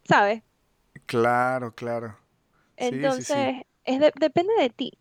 [0.04, 0.42] ¿sabes?
[1.06, 2.16] Claro, claro.
[2.76, 4.92] Entonces, Es depende de ti.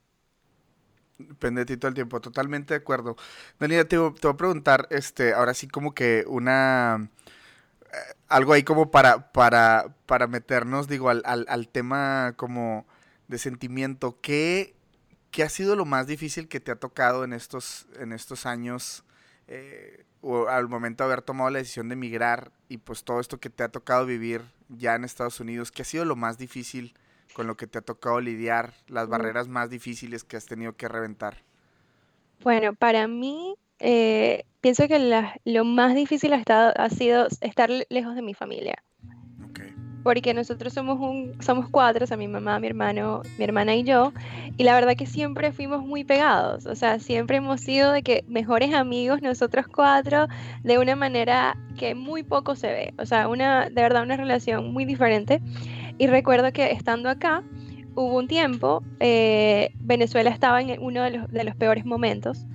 [1.20, 3.16] Depende de ti todo el tiempo, totalmente de acuerdo.
[3.60, 7.10] Daniela, te, voy a preguntar, este, ahora sí como que una
[7.92, 12.86] eh, algo ahí como para, para, para meternos, digo, al, al, al tema como
[13.28, 14.20] de sentimiento.
[14.22, 14.76] ¿Qué,
[15.32, 19.04] ¿Qué, ha sido lo más difícil que te ha tocado en estos, en estos años
[19.47, 23.39] eh, o al momento de haber tomado la decisión de emigrar y pues todo esto
[23.39, 26.93] que te ha tocado vivir ya en Estados Unidos, ¿qué ha sido lo más difícil
[27.33, 29.12] con lo que te ha tocado lidiar, las mm.
[29.12, 31.38] barreras más difíciles que has tenido que reventar?
[32.43, 34.99] Bueno, para mí, eh, pienso que
[35.45, 38.83] lo más difícil ha, estado, ha sido estar lejos de mi familia
[40.08, 43.84] porque nosotros somos un, somos cuatro, o sea, mi mamá, mi hermano, mi hermana y
[43.84, 44.13] yo,
[44.56, 48.24] y la verdad que siempre fuimos muy pegados, o sea, siempre hemos sido de que
[48.26, 50.30] mejores amigos nosotros cuatro,
[50.63, 54.72] de una manera que muy poco se ve, o sea, una, de verdad, una relación
[54.72, 55.41] muy diferente.
[55.98, 57.43] Y recuerdo que estando acá,
[57.96, 62.46] hubo un tiempo, eh, Venezuela estaba en uno de los, de los peores momentos,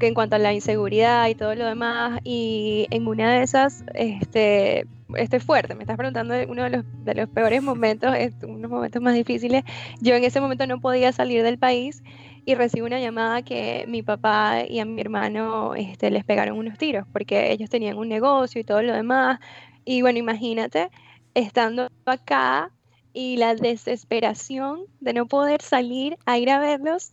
[0.00, 3.84] que en cuanto a la inseguridad y todo lo demás, y en una de esas,
[3.92, 8.70] este, estoy fuerte, me estás preguntando de uno de los, de los peores momentos, unos
[8.70, 9.64] momentos más difíciles.
[10.00, 12.02] Yo en ese momento no podía salir del país
[12.44, 16.78] y recibo una llamada que mi papá y a mi hermano este, les pegaron unos
[16.78, 19.40] tiros porque ellos tenían un negocio y todo lo demás.
[19.84, 20.90] Y bueno, imagínate,
[21.34, 22.70] estando acá
[23.12, 27.12] y la desesperación de no poder salir a ir a verlos,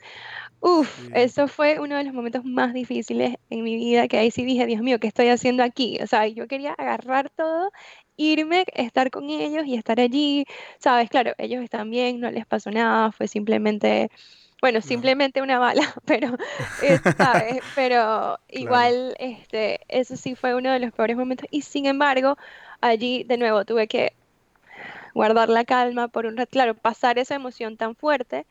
[0.65, 4.45] Uf, eso fue uno de los momentos más difíciles en mi vida, que ahí sí
[4.45, 5.99] dije, Dios mío, ¿qué estoy haciendo aquí?
[6.01, 7.69] O sea, yo quería agarrar todo
[8.15, 10.45] irme, estar con ellos y estar allí,
[10.79, 11.09] ¿sabes?
[11.09, 14.09] Claro, ellos están bien, no les pasó nada, fue simplemente,
[14.61, 16.37] bueno, simplemente una bala, pero,
[16.81, 17.61] eh, ¿sabes?
[17.75, 22.37] Pero igual, este, eso sí fue uno de los peores momentos y sin embargo,
[22.79, 24.13] allí de nuevo tuve que
[25.13, 28.45] guardar la calma por un rato, claro, pasar esa emoción tan fuerte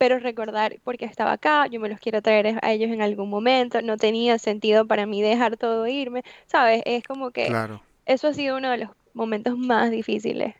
[0.00, 3.82] pero recordar porque estaba acá, yo me los quiero traer a ellos en algún momento,
[3.82, 6.80] no tenía sentido para mí dejar todo irme, ¿sabes?
[6.86, 7.54] Es como que
[8.06, 10.54] eso ha sido uno de los momentos más difíciles.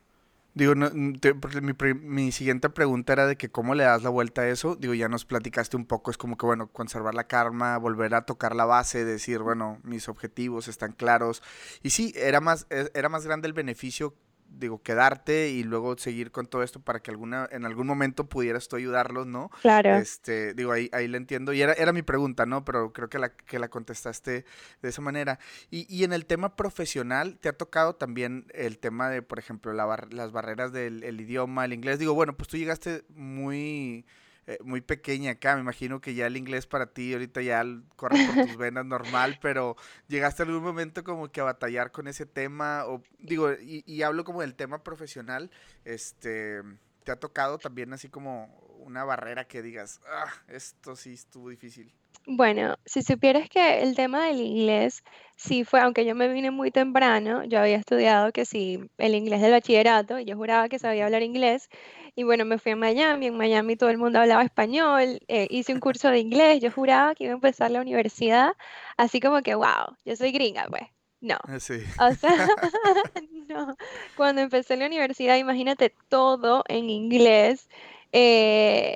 [0.52, 1.14] Digo, mm,
[1.62, 4.76] mi, mi, siguiente pregunta era de que cómo le das la vuelta a eso.
[4.76, 8.26] Digo, ya nos platicaste un poco, es como que, bueno, conservar la karma, volver a
[8.26, 11.42] tocar la base, decir, bueno, mis objetivos están claros.
[11.82, 14.12] Y sí, era más, e, era más grande el beneficio
[14.50, 18.68] digo, quedarte y luego seguir con todo esto para que alguna, en algún momento pudieras
[18.68, 19.50] tú ayudarlos, ¿no?
[19.62, 19.96] Claro.
[19.96, 21.52] Este, digo, ahí, ahí le entiendo.
[21.52, 22.64] Y era, era mi pregunta, ¿no?
[22.64, 24.44] Pero creo que la, que la contestaste
[24.82, 25.38] de esa manera.
[25.70, 29.72] Y, y en el tema profesional, ¿te ha tocado también el tema de, por ejemplo,
[29.72, 31.98] la las barreras del idioma, el inglés?
[31.98, 34.04] Digo, bueno, pues tú llegaste muy
[34.50, 35.54] eh, muy pequeña acá.
[35.54, 39.38] Me imagino que ya el inglés para ti ahorita ya corre por tus venas normal,
[39.40, 39.76] pero
[40.08, 44.40] llegaste algún momento como que a batallar con ese tema, o digo, y, hablo como
[44.40, 45.52] del tema profesional,
[45.84, 46.62] este,
[47.04, 48.46] ¿te ha tocado también así como
[48.80, 51.94] una barrera que digas, ah, esto sí estuvo difícil?
[52.32, 55.02] Bueno, si supieras que el tema del inglés,
[55.34, 59.42] sí fue, aunque yo me vine muy temprano, yo había estudiado que sí, el inglés
[59.42, 61.68] del bachillerato, y yo juraba que sabía hablar inglés,
[62.14, 65.74] y bueno, me fui a Miami, en Miami todo el mundo hablaba español, eh, hice
[65.74, 68.52] un curso de inglés, yo juraba que iba a empezar la universidad,
[68.96, 70.84] así como que, wow, yo soy gringa, pues.
[71.20, 71.36] No.
[71.48, 71.82] Ah, sí.
[71.98, 72.30] O sea,
[73.48, 73.76] no.
[74.16, 77.68] Cuando empecé la universidad, imagínate todo en inglés.
[78.12, 78.94] Eh,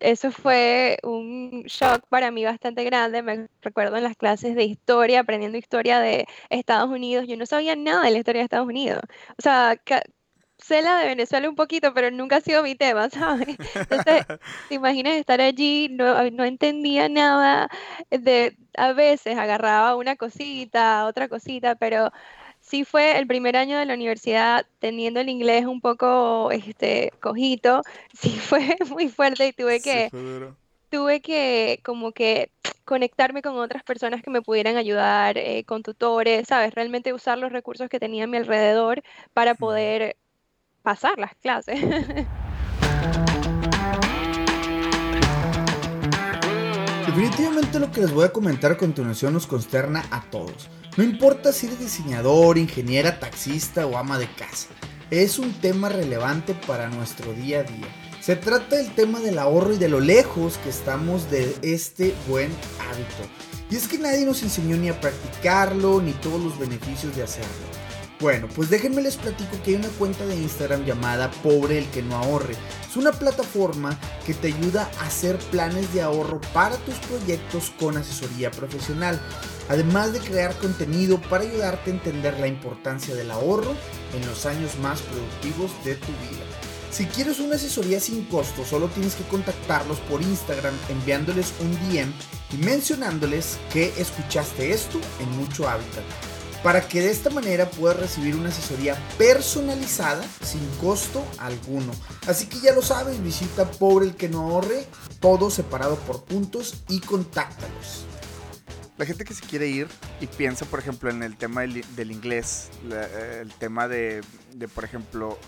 [0.00, 3.22] eso fue un shock para mí bastante grande.
[3.22, 7.76] Me recuerdo en las clases de historia, aprendiendo historia de Estados Unidos, yo no sabía
[7.76, 9.02] nada de la historia de Estados Unidos.
[9.38, 9.76] O sea,
[10.58, 13.56] sé la de Venezuela un poquito, pero nunca ha sido mi tema, ¿sabes?
[13.74, 14.26] Entonces,
[14.68, 17.68] te imaginas estar allí, no, no entendía nada,
[18.10, 22.10] de, a veces agarraba una cosita, otra cosita, pero
[22.70, 27.82] sí fue el primer año de la universidad teniendo el inglés un poco este, cojito,
[28.14, 30.08] sí fue muy fuerte y tuve que,
[30.88, 32.52] tuve que como que
[32.84, 36.72] conectarme con otras personas que me pudieran ayudar, eh, con tutores, ¿sabes?
[36.74, 39.02] Realmente usar los recursos que tenía a mi alrededor
[39.32, 40.16] para poder
[40.82, 41.80] pasar las clases.
[47.06, 50.70] Definitivamente lo que les voy a comentar a continuación nos consterna a todos.
[51.00, 54.68] No importa si eres diseñador, ingeniera, taxista o ama de casa.
[55.10, 57.88] Es un tema relevante para nuestro día a día.
[58.20, 62.50] Se trata del tema del ahorro y de lo lejos que estamos de este buen
[62.80, 63.30] hábito.
[63.70, 67.79] Y es que nadie nos enseñó ni a practicarlo ni todos los beneficios de hacerlo.
[68.20, 72.02] Bueno, pues déjenme les platico que hay una cuenta de Instagram llamada Pobre el que
[72.02, 72.54] no ahorre.
[72.86, 77.96] Es una plataforma que te ayuda a hacer planes de ahorro para tus proyectos con
[77.96, 79.18] asesoría profesional,
[79.70, 83.74] además de crear contenido para ayudarte a entender la importancia del ahorro
[84.14, 86.44] en los años más productivos de tu vida.
[86.90, 92.12] Si quieres una asesoría sin costo, solo tienes que contactarlos por Instagram enviándoles un DM
[92.52, 96.04] y mencionándoles que escuchaste esto en Mucho Hábitat
[96.62, 101.92] para que de esta manera puedas recibir una asesoría personalizada sin costo alguno.
[102.26, 104.86] Así que ya lo sabes, visita Pobre el que no ahorre,
[105.20, 108.04] todo separado por puntos y contáctalos.
[108.98, 109.88] La gente que se quiere ir
[110.20, 114.22] y piensa, por ejemplo, en el tema del, inglés, eh, el tema de,
[114.74, 115.38] por ejemplo,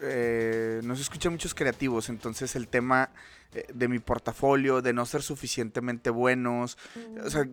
[0.00, 3.10] eh, no se escuchan muchos creativos, entonces el tema
[3.54, 6.78] eh, de mi portafolio, de no ser suficientemente buenos,
[7.24, 7.46] o sea,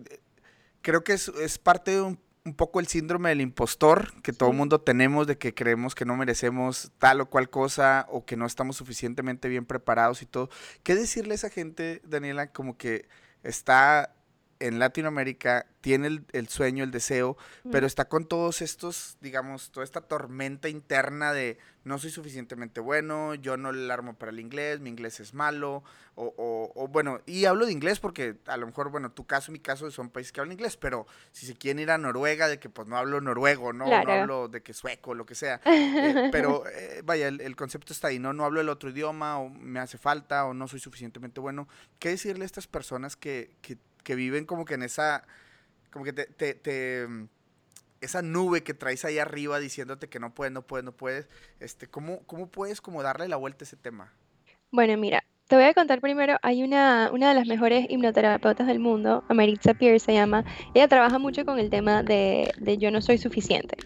[0.82, 4.50] creo que es, es parte de un un poco el síndrome del impostor que todo
[4.50, 8.36] el mundo tenemos de que creemos que no merecemos tal o cual cosa o que
[8.36, 10.48] no estamos suficientemente bien preparados y todo.
[10.82, 13.06] ¿Qué decirle a esa gente, Daniela, como que
[13.42, 14.14] está
[14.60, 17.36] en Latinoamérica, tiene el, sueño, el deseo,
[17.70, 23.34] pero está con todos estos, digamos, toda esta tormenta interna de no soy suficientemente bueno,
[23.34, 25.82] yo no le armo para el inglés, mi inglés es malo,
[26.16, 29.60] o, o, bueno, y hablo de inglés porque a lo mejor, bueno, tu caso, mi
[29.60, 32.68] caso son países que hablan inglés, pero si se quieren ir a Noruega, de que
[32.68, 36.64] pues no hablo noruego, no, no hablo de que sueco, lo que sea, eh, pero
[36.66, 38.32] eh, vaya, el, concepto está ahí, ¿no?
[38.32, 41.68] No hablo el otro idioma, o me hace falta, o no soy suficientemente bueno.
[41.98, 45.22] ¿Qué decirle a estas personas que, que que viven como que en esa,
[45.90, 47.28] como que te, te, mm,
[48.00, 51.28] esa nube que traes ahí arriba diciéndote que no puedes, no puedes, no puedes,
[51.60, 54.10] este, ¿cómo, cómo puedes como darle la vuelta a ese tema?
[54.70, 58.78] Bueno, mira, te voy a contar primero, hay una, una de las mejores hipnoterapeutas del
[58.78, 60.42] mundo, Ameritza Pierce se llama,
[60.72, 63.76] ella trabaja mucho con el tema de, de yo no soy suficiente.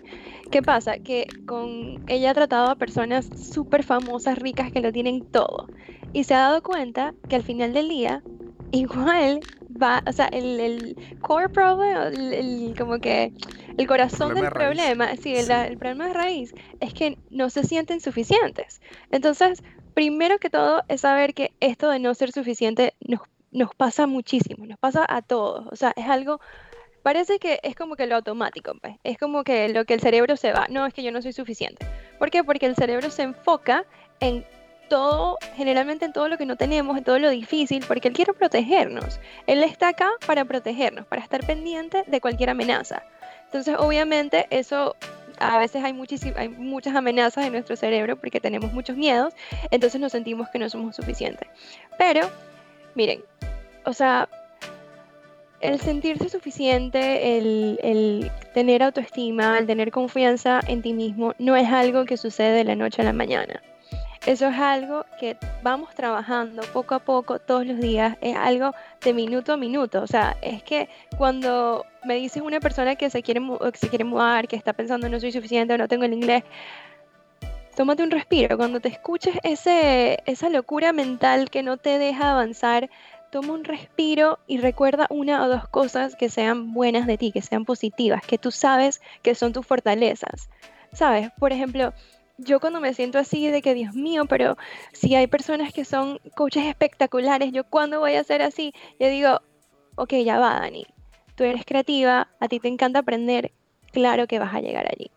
[0.52, 1.00] ¿Qué pasa?
[1.00, 5.66] Que con ella ha tratado a personas súper famosas, ricas, que lo tienen todo.
[6.12, 8.22] Y se ha dado cuenta que al final del día,
[8.70, 9.40] igual
[9.82, 13.32] va, o sea, el, el core problem, el, como que
[13.76, 18.00] el corazón del problema, sí, el, el problema de raíz, es que no se sienten
[18.00, 18.80] suficientes.
[19.10, 19.62] Entonces,
[19.94, 24.66] primero que todo es saber que esto de no ser suficiente nos, nos pasa muchísimo,
[24.66, 25.66] nos pasa a todos.
[25.70, 26.40] O sea, es algo,
[27.02, 28.96] parece que es como que lo automático, pues.
[29.04, 31.32] es como que lo que el cerebro se va, no, es que yo no soy
[31.32, 31.86] suficiente.
[32.18, 32.44] ¿Por qué?
[32.44, 33.84] Porque el cerebro se enfoca
[34.20, 34.44] en
[34.88, 38.32] todo, generalmente en todo lo que no tenemos, en todo lo difícil, porque él quiere
[38.32, 39.20] protegernos.
[39.46, 43.02] Él está acá para protegernos, para estar pendiente de cualquier amenaza.
[43.46, 44.96] Entonces, obviamente, eso
[45.38, 45.94] a veces hay,
[46.36, 49.34] hay muchas amenazas en nuestro cerebro porque tenemos muchos miedos,
[49.70, 51.48] entonces nos sentimos que no somos suficientes.
[51.98, 52.28] Pero,
[52.94, 53.24] miren,
[53.84, 54.28] o sea,
[55.60, 61.68] el sentirse suficiente, el, el, tener autoestima, el tener confianza en ti mismo, no es
[61.68, 63.62] algo que sucede de la noche a la mañana.
[64.24, 69.12] Eso es algo que vamos trabajando poco a poco, todos los días, es algo de
[69.12, 70.00] minuto a minuto.
[70.00, 73.40] O sea, es que cuando me dices una persona que se quiere,
[73.72, 76.44] que se quiere mudar, que está pensando no soy suficiente o no tengo el inglés,
[77.74, 78.56] tómate un respiro.
[78.56, 82.90] Cuando te escuches ese, esa locura mental que no te deja avanzar,
[83.30, 87.42] toma un respiro y recuerda una o dos cosas que sean buenas de ti, que
[87.42, 90.48] sean positivas, que tú sabes que son tus fortalezas.
[90.92, 91.30] ¿Sabes?
[91.38, 91.92] Por ejemplo,
[92.44, 94.56] yo cuando me siento así de que, Dios mío, pero
[94.92, 98.72] si hay personas que son coaches espectaculares, ¿yo cuándo voy a ser así?
[98.98, 99.40] Yo digo,
[99.96, 100.86] ok, ya va, Dani.
[101.34, 103.52] Tú eres creativa, a ti te encanta aprender,
[103.92, 105.10] claro que vas a llegar allí.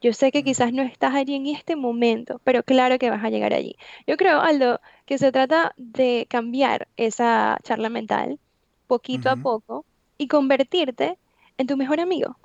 [0.00, 3.30] Yo sé que quizás no estás allí en este momento, pero claro que vas a
[3.30, 3.76] llegar allí.
[4.06, 8.38] Yo creo, Aldo, que se trata de cambiar esa charla mental
[8.86, 9.84] poquito a poco
[10.16, 11.18] y convertirte
[11.56, 12.36] en tu mejor amigo.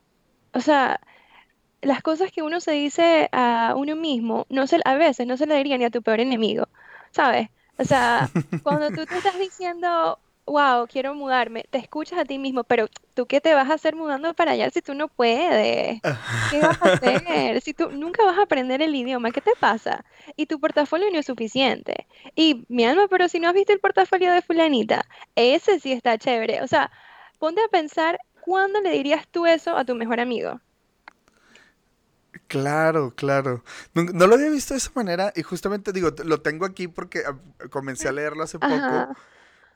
[0.53, 0.99] O sea,
[1.83, 5.45] las cosas que uno se dice a uno mismo, no se, a veces no se
[5.45, 6.67] le diría ni a tu peor enemigo,
[7.11, 7.49] ¿sabes?
[7.77, 8.29] O sea,
[8.63, 13.25] cuando tú te estás diciendo, wow, quiero mudarme, te escuchas a ti mismo, pero tú
[13.25, 16.01] qué te vas a hacer mudando para allá si tú no puedes?
[16.51, 17.61] ¿Qué vas a hacer?
[17.61, 20.05] Si tú nunca vas a aprender el idioma, ¿qué te pasa?
[20.35, 22.07] Y tu portafolio no es suficiente.
[22.35, 26.17] Y mi alma, pero si no has visto el portafolio de fulanita, ese sí está
[26.17, 26.61] chévere.
[26.61, 26.91] O sea,
[27.39, 30.59] ponte a pensar, ¿cuándo le dirías tú eso a tu mejor amigo?
[32.53, 33.63] Claro, claro.
[33.95, 37.35] No, lo había visto de esa manera y justamente digo, lo tengo aquí porque ah,
[37.71, 39.15] comencé a leerlo hace poco.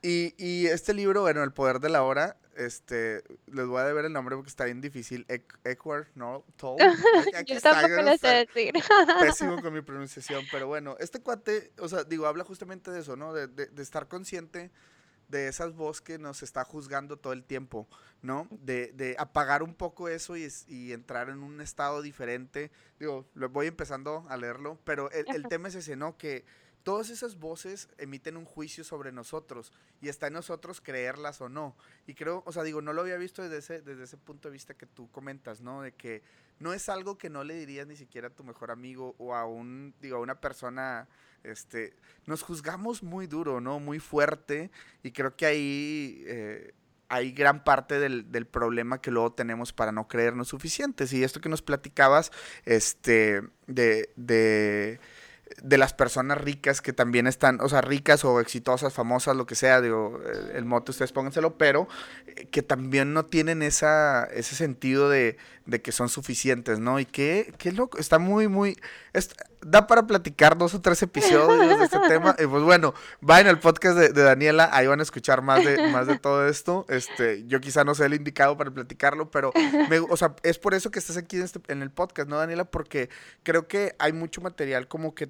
[0.03, 4.05] Y, y, este libro, bueno, El Poder de la Hora, este, les voy a deber
[4.05, 5.25] el nombre porque está bien difícil.
[5.63, 6.77] Edward no, Toll.
[7.47, 8.73] Yo tampoco lo sé decir.
[9.21, 13.15] Pésimo con mi pronunciación, pero bueno, este cuate, o sea, digo, habla justamente de eso,
[13.15, 13.33] ¿no?
[13.33, 14.69] De, de, de estar consciente
[15.27, 17.87] de esas voces que nos está juzgando todo el tiempo,
[18.21, 18.47] ¿no?
[18.51, 22.71] De, de apagar un poco eso y, y, entrar en un estado diferente.
[22.99, 26.17] Digo, lo voy empezando a leerlo, pero el, el tema es ese, ¿no?
[26.17, 26.45] Que
[26.87, 31.75] todas esas voces emiten un juicio sobre nosotros y está en nosotros creerlas o no.
[32.05, 34.53] Y creo, o sea, digo, no lo había visto desde ese, desde ese punto de
[34.53, 35.81] vista que tú comentas, ¿no?
[35.81, 36.23] De que
[36.59, 39.45] no es algo que no le dirías ni siquiera a tu mejor amigo o a
[39.45, 41.09] un, digo, a una persona
[41.47, 41.93] este,
[42.25, 43.79] nos juzgamos muy duro, ¿no?
[43.79, 44.71] Muy fuerte
[45.03, 46.73] y creo que ahí eh,
[47.09, 51.13] hay gran parte del, problema que luego tenemos para no creernos suficientes.
[51.13, 52.31] Y esto que nos platicabas,
[52.65, 54.99] este, de, de
[55.61, 59.55] de las personas ricas que también están, o sea, ricas o exitosas, famosas, lo que
[59.55, 60.21] sea, digo,
[60.53, 61.87] el, mote ustedes pónganselo, pero
[62.27, 63.85] eh, que también no tienen ese
[64.41, 66.99] sentido de, de que son suficientes, ¿no?
[66.99, 68.77] Y que, qué loco, está muy, muy,
[69.69, 73.59] da para platicar dos o tres episodios de este tema, y pues bueno, vayan al
[73.59, 77.45] podcast de, de, Daniela, ahí van a escuchar más de, más de todo esto, este,
[77.47, 79.51] yo quizá no sea el indicado para platicarlo, pero,
[79.89, 82.37] me, o sea, es por eso que estás aquí en, este, en el podcast, ¿no,
[82.37, 82.65] Daniela?
[82.65, 83.09] Porque
[83.43, 85.29] creo que hay mucho material como que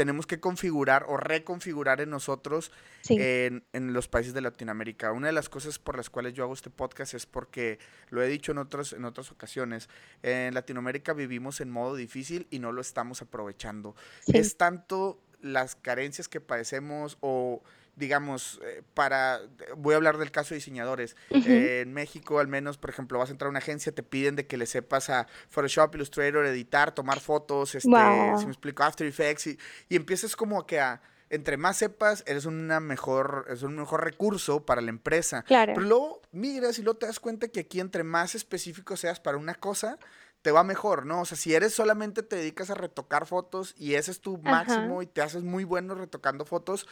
[0.00, 2.72] tenemos que configurar o reconfigurar en nosotros
[3.10, 5.12] en, en, los países de Latinoamérica.
[5.12, 8.26] Una de las cosas por las cuales yo hago este podcast es porque, lo he
[8.26, 9.90] dicho en, otros, en otras ocasiones,
[10.22, 13.94] en Latinoamérica vivimos en modo difícil y no lo estamos aprovechando.
[14.26, 17.62] Es tanto las carencias que padecemos o
[17.96, 19.40] digamos, eh, para,
[19.76, 21.16] voy a hablar del caso de diseñadores.
[21.30, 24.46] en México, al menos, por ejemplo, vas a entrar a una agencia, te piden de
[24.46, 29.48] que le sepas a Photoshop, Illustrator, editar, tomar fotos, este, si me explico, After Effects,
[29.48, 34.04] y, y empiezas como que a, entre más sepas, eres una mejor, es un mejor
[34.04, 35.42] recurso para la empresa.
[35.44, 35.72] Claro.
[35.74, 39.38] Pero luego migras y luego te das cuenta que aquí entre más específico seas para
[39.38, 39.98] una cosa,
[40.42, 41.20] te va mejor, ¿no?
[41.20, 45.02] O sea, si eres solamente te dedicas a retocar fotos y ese es tu máximo
[45.02, 46.86] y te haces muy bueno retocando fotos,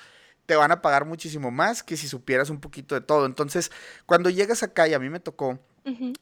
[0.48, 3.26] te van a pagar muchísimo más que si supieras un poquito de todo.
[3.26, 3.70] Entonces,
[4.06, 5.58] cuando llegas acá, y a mí me tocó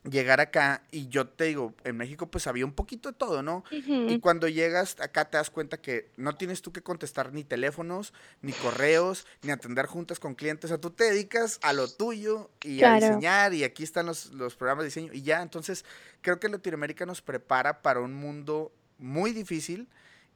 [0.02, 3.62] llegar acá, y yo te digo, en México pues había un poquito de todo, ¿no?
[3.70, 8.12] Y cuando llegas acá te das cuenta que no tienes tú que contestar ni teléfonos,
[8.42, 10.64] ni correos, ni atender juntas con clientes.
[10.64, 14.32] O sea, tú te dedicas a lo tuyo y a diseñar, y aquí están los,
[14.32, 15.40] los programas de diseño, y ya.
[15.40, 15.84] Entonces,
[16.20, 19.86] creo que Latinoamérica nos prepara para un mundo muy difícil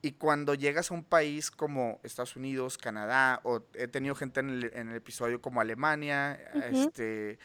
[0.02, 4.48] y cuando llegas a un país como Estados Unidos, Canadá, o he tenido gente en
[4.50, 6.40] el, episodio como Alemania,
[6.70, 7.38] este,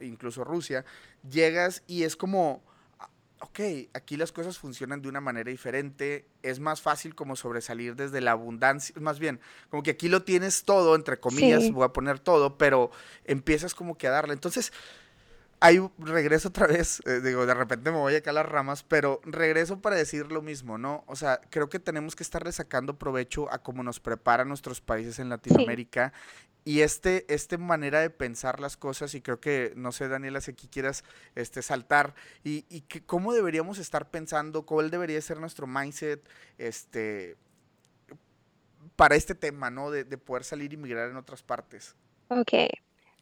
[0.00, 0.84] incluso Rusia,
[1.28, 2.62] llegas y es como,
[3.00, 3.08] ah,
[3.40, 3.60] ok,
[3.92, 8.32] aquí las cosas funcionan de una manera diferente, es más fácil como sobresalir desde la
[8.32, 12.56] abundancia, más bien, como que aquí lo tienes todo, entre comillas, voy a poner todo,
[12.56, 12.92] pero
[13.24, 14.34] empiezas como que a darle.
[14.34, 14.72] Entonces,
[15.60, 19.20] ahí regreso otra vez, eh, digo, de repente me voy acá a las ramas, pero
[19.24, 21.04] regreso para decir lo mismo, ¿no?
[21.06, 25.18] O sea, creo que tenemos que estarle sacando provecho a cómo nos preparan nuestros países
[25.18, 26.12] en Latinoamérica
[26.64, 30.50] y este, este manera de pensar las cosas, y creo que, no sé, Daniela, si
[30.50, 31.04] aquí quieras
[31.34, 36.22] este, saltar, y, y que, cómo deberíamos estar pensando, cuál debería ser nuestro mindset,
[36.58, 37.36] este,
[38.94, 39.90] para este tema, ¿no?
[39.90, 41.96] De, de poder salir y migrar en otras partes.
[42.28, 42.52] Ok,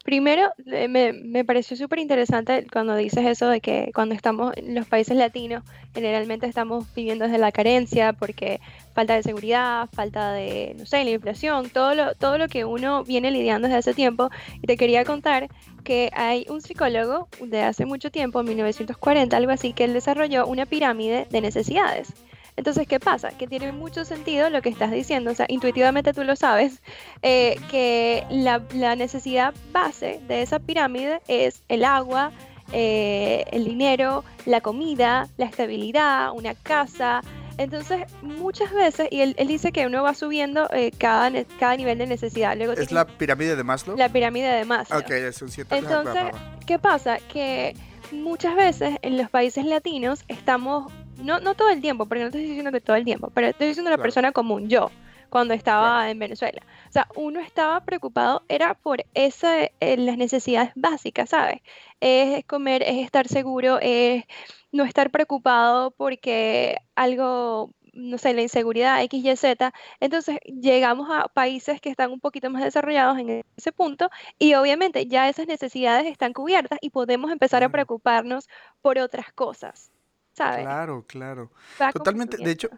[0.09, 4.73] Primero, eh, me, me pareció súper interesante cuando dices eso de que cuando estamos en
[4.73, 8.59] los países latinos, generalmente estamos viviendo desde la carencia porque
[8.95, 13.03] falta de seguridad, falta de, no sé, la inflación, todo lo, todo lo que uno
[13.03, 14.31] viene lidiando desde hace tiempo.
[14.63, 15.47] Y te quería contar
[15.83, 20.47] que hay un psicólogo de hace mucho tiempo, en 1940, algo así, que él desarrolló
[20.47, 22.15] una pirámide de necesidades.
[22.59, 23.29] Entonces, ¿qué pasa?
[23.29, 26.81] Que tiene mucho sentido lo que estás diciendo, o sea, intuitivamente tú lo sabes,
[27.21, 28.59] eh, que la,
[28.97, 32.33] necesidad base de esa pirámide es el agua,
[32.73, 37.21] eh, el dinero, la comida, la estabilidad, una casa.
[37.57, 41.31] Entonces, muchas veces, y él, dice que uno va subiendo eh, cada,
[41.61, 42.57] cada nivel de necesidad.
[42.57, 43.95] Luego ¿Es la pirámide de Maslow?
[43.95, 44.99] La pirámide de Maslow.
[44.99, 45.73] Ok, es un cierto.
[45.73, 46.23] Entonces,
[46.67, 47.19] ¿qué pasa?
[47.31, 47.73] Que
[48.11, 50.91] muchas veces en los países latinos estamos
[51.23, 53.67] no, no todo el tiempo, porque no estoy diciendo que todo el tiempo, pero estoy
[53.67, 54.91] diciendo la persona común, yo,
[55.29, 56.61] cuando estaba en Venezuela.
[56.89, 61.61] O sea, uno estaba preocupado, era por esa, eh, las necesidades básicas, ¿sabes?
[61.99, 64.25] Es comer, es estar seguro, es
[64.71, 69.73] no estar preocupado porque algo, no sé, la inseguridad X, Y, Z.
[69.99, 74.09] Entonces llegamos a países que están un poquito más desarrollados en ese punto
[74.39, 78.47] y obviamente ya esas necesidades están cubiertas y podemos empezar a preocuparnos
[78.81, 79.91] por otras cosas.
[80.35, 81.51] Claro, claro.
[81.93, 82.69] Totalmente, de hecho,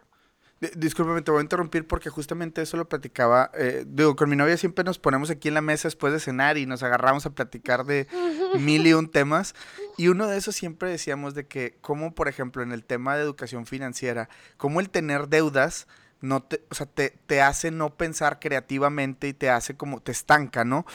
[0.76, 3.50] discúlpame, te voy a interrumpir porque justamente eso lo platicaba.
[3.54, 6.56] Eh, digo, con mi novia siempre nos ponemos aquí en la mesa después de cenar
[6.58, 8.06] y nos agarramos a platicar de
[8.60, 9.54] mil y un temas.
[9.96, 13.22] Y uno de esos siempre decíamos de que, como por ejemplo en el tema de
[13.22, 15.86] educación financiera, como el tener deudas
[16.20, 20.12] no te, o sea, te, te hace no pensar creativamente y te hace como, te
[20.12, 20.86] estanca, ¿no?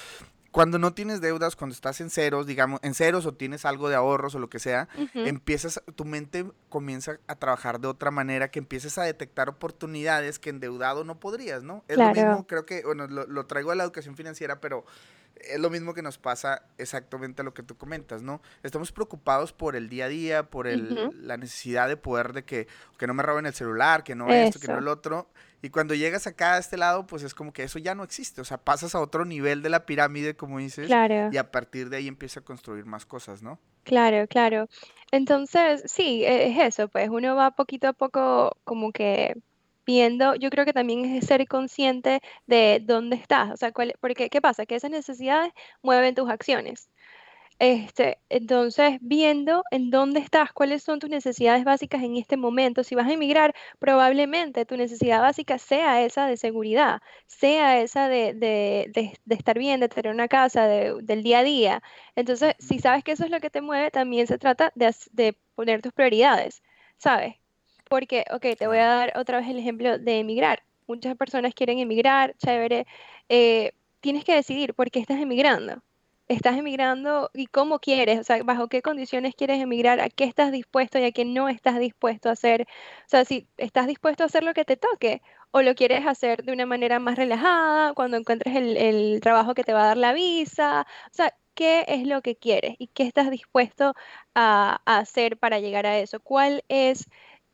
[0.58, 3.96] Cuando no tienes deudas, cuando estás en ceros, digamos, en ceros o tienes algo de
[3.96, 8.58] ahorros o lo que sea, empiezas, tu mente comienza a trabajar de otra manera, que
[8.58, 11.84] empiezas a detectar oportunidades que endeudado no podrías, ¿no?
[11.88, 14.84] Es lo mismo, creo que, bueno, lo, traigo a la educación financiera, pero
[15.42, 18.42] es lo mismo que nos pasa exactamente a lo que tú comentas, ¿no?
[18.64, 22.68] Estamos preocupados por el día a día, por el, la necesidad de poder de que,
[22.98, 25.28] que no me roben el celular, que no esto, que no el otro,
[25.62, 28.42] y cuando llegas acá a este lado, pues es como que eso ya no existe.
[28.42, 30.88] O sea, pasas a otro nivel de la pirámide, como dices.
[30.88, 31.30] Claro.
[31.32, 33.60] Y a partir de ahí empieza a construir más cosas, ¿no?
[33.84, 34.68] Claro, claro.
[35.12, 39.36] Entonces, sí, e, es eso, pues uno va poquito a poco como que
[39.88, 44.30] viendo, yo creo que también es ser consciente de dónde estás, o sea, cuál, porque
[44.30, 44.66] ¿qué pasa?
[44.66, 46.90] Que esas necesidades mueven tus acciones.
[47.60, 52.84] Este, entonces, viendo en dónde estás, cuáles son tus necesidades básicas en este momento.
[52.84, 58.34] Si vas a emigrar, probablemente tu necesidad básica sea esa de seguridad, sea esa de,
[58.36, 58.92] de,
[59.26, 61.82] de, estar bien, de tener una casa, del día a día.
[62.16, 65.82] Entonces, si sabes que eso es lo que te mueve, también se trata de, poner
[65.82, 66.62] tus prioridades,
[66.98, 67.36] ¿sabes?
[67.90, 70.64] Porque, ok, te voy a dar otra vez el ejemplo de emigrar.
[70.88, 72.86] Muchas personas quieren emigrar, chévere.
[73.30, 75.82] Eh, tienes que decidir por qué estás emigrando
[76.28, 80.52] estás emigrando y cómo quieres, o sea, bajo qué condiciones quieres emigrar, a qué estás
[80.52, 82.64] dispuesto y a qué no estás dispuesto a hacer.
[82.64, 85.22] O sea, si estás dispuesto a hacer lo que te toque
[85.52, 89.74] o lo quieres hacer de una manera más relajada, cuando encuentres el, trabajo que te
[89.74, 90.86] va a dar la visa.
[91.12, 93.94] O sea, ¿qué es lo que quieres y qué estás dispuesto
[94.36, 96.20] a, hacer para llegar a eso?
[96.20, 97.06] ¿Cuál es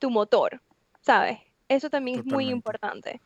[0.03, 0.61] tu motor?
[0.99, 1.39] ¿Sabes?
[1.69, 3.21] Eso también es muy importante.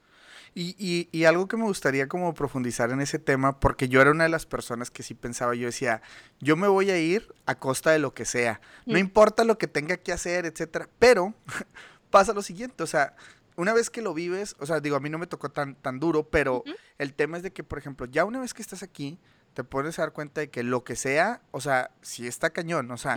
[0.53, 4.25] Y, y, algo que me gustaría como profundizar en ese tema, porque yo era una
[4.25, 6.03] de las personas que sí pensaba, yo decía,
[6.39, 8.97] yo me voy a ir a costa de lo que sea, no mm.
[8.97, 11.33] importa lo que tenga que hacer, etcétera, pero
[12.11, 13.15] pasa lo siguiente, o sea,
[13.55, 15.99] una vez que lo vives, o sea, digo, a mí no me tocó tan, tan
[15.99, 16.63] duro, pero
[16.99, 19.19] el tema es de que, por ejemplo, ya una vez que estás aquí,
[19.57, 22.97] te puedes dar cuenta de que lo que sea, o sea, sí está cañón, o
[22.97, 23.15] sea,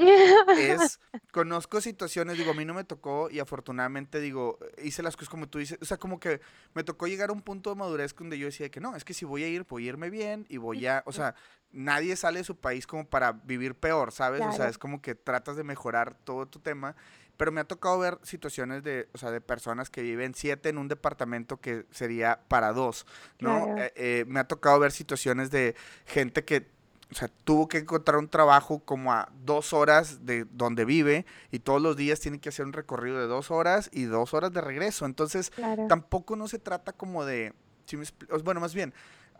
[0.56, 0.98] es,
[1.34, 5.50] conozco situaciones, digo, a mí no me tocó y afortunadamente, digo, hice las cosas como
[5.50, 6.40] tú dices, o sea, como que
[6.72, 9.12] me tocó llegar a un punto de madurez donde yo decía que no, es que
[9.12, 11.34] si voy a ir, voy a irme bien y voy a, o sea,
[11.72, 14.40] nadie sale de su país como para vivir peor, ¿sabes?
[14.40, 16.96] O sea, es como que tratas de mejorar todo tu tema
[17.40, 20.76] pero me ha tocado ver situaciones de, o sea, de personas que viven siete en
[20.76, 23.06] un departamento que sería para dos,
[23.38, 23.78] ¿no?
[23.78, 25.74] Eh, eh, me ha tocado ver situaciones de
[26.04, 26.68] gente que,
[27.10, 31.60] o sea, tuvo que encontrar un trabajo como a dos horas de donde vive y
[31.60, 34.60] todos los días tiene que hacer un recorrido de dos horas y dos horas de
[34.60, 35.06] regreso.
[35.06, 35.50] Entonces,
[35.88, 37.54] tampoco no se trata como de,
[38.44, 38.92] bueno, más bien,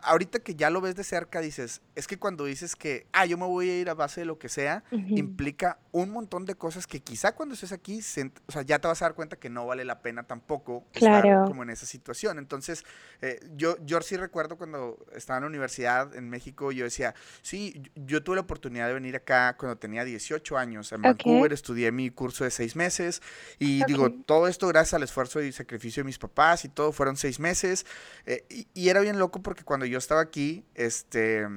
[0.03, 3.37] ahorita que ya lo ves de cerca, dices, es que cuando dices que, ah, yo
[3.37, 6.87] me voy a ir a base de lo que sea, implica un montón de cosas
[6.87, 9.65] que quizá cuando estés aquí, o sea, ya te vas a dar cuenta que no
[9.65, 12.39] vale la pena tampoco estar como en esa situación.
[12.39, 12.85] Entonces,
[13.21, 17.81] eh, yo, yo sí recuerdo cuando estaba en la universidad en México, yo decía, sí,
[17.95, 22.09] yo tuve la oportunidad de venir acá cuando tenía 18 años en Vancouver, estudié mi
[22.09, 23.21] curso de seis meses
[23.59, 27.17] y digo, todo esto gracias al esfuerzo y sacrificio de mis papás y todo, fueron
[27.17, 27.85] seis meses.
[28.25, 31.47] Eh, y, y era bien loco porque cuando yo estaba aquí, este,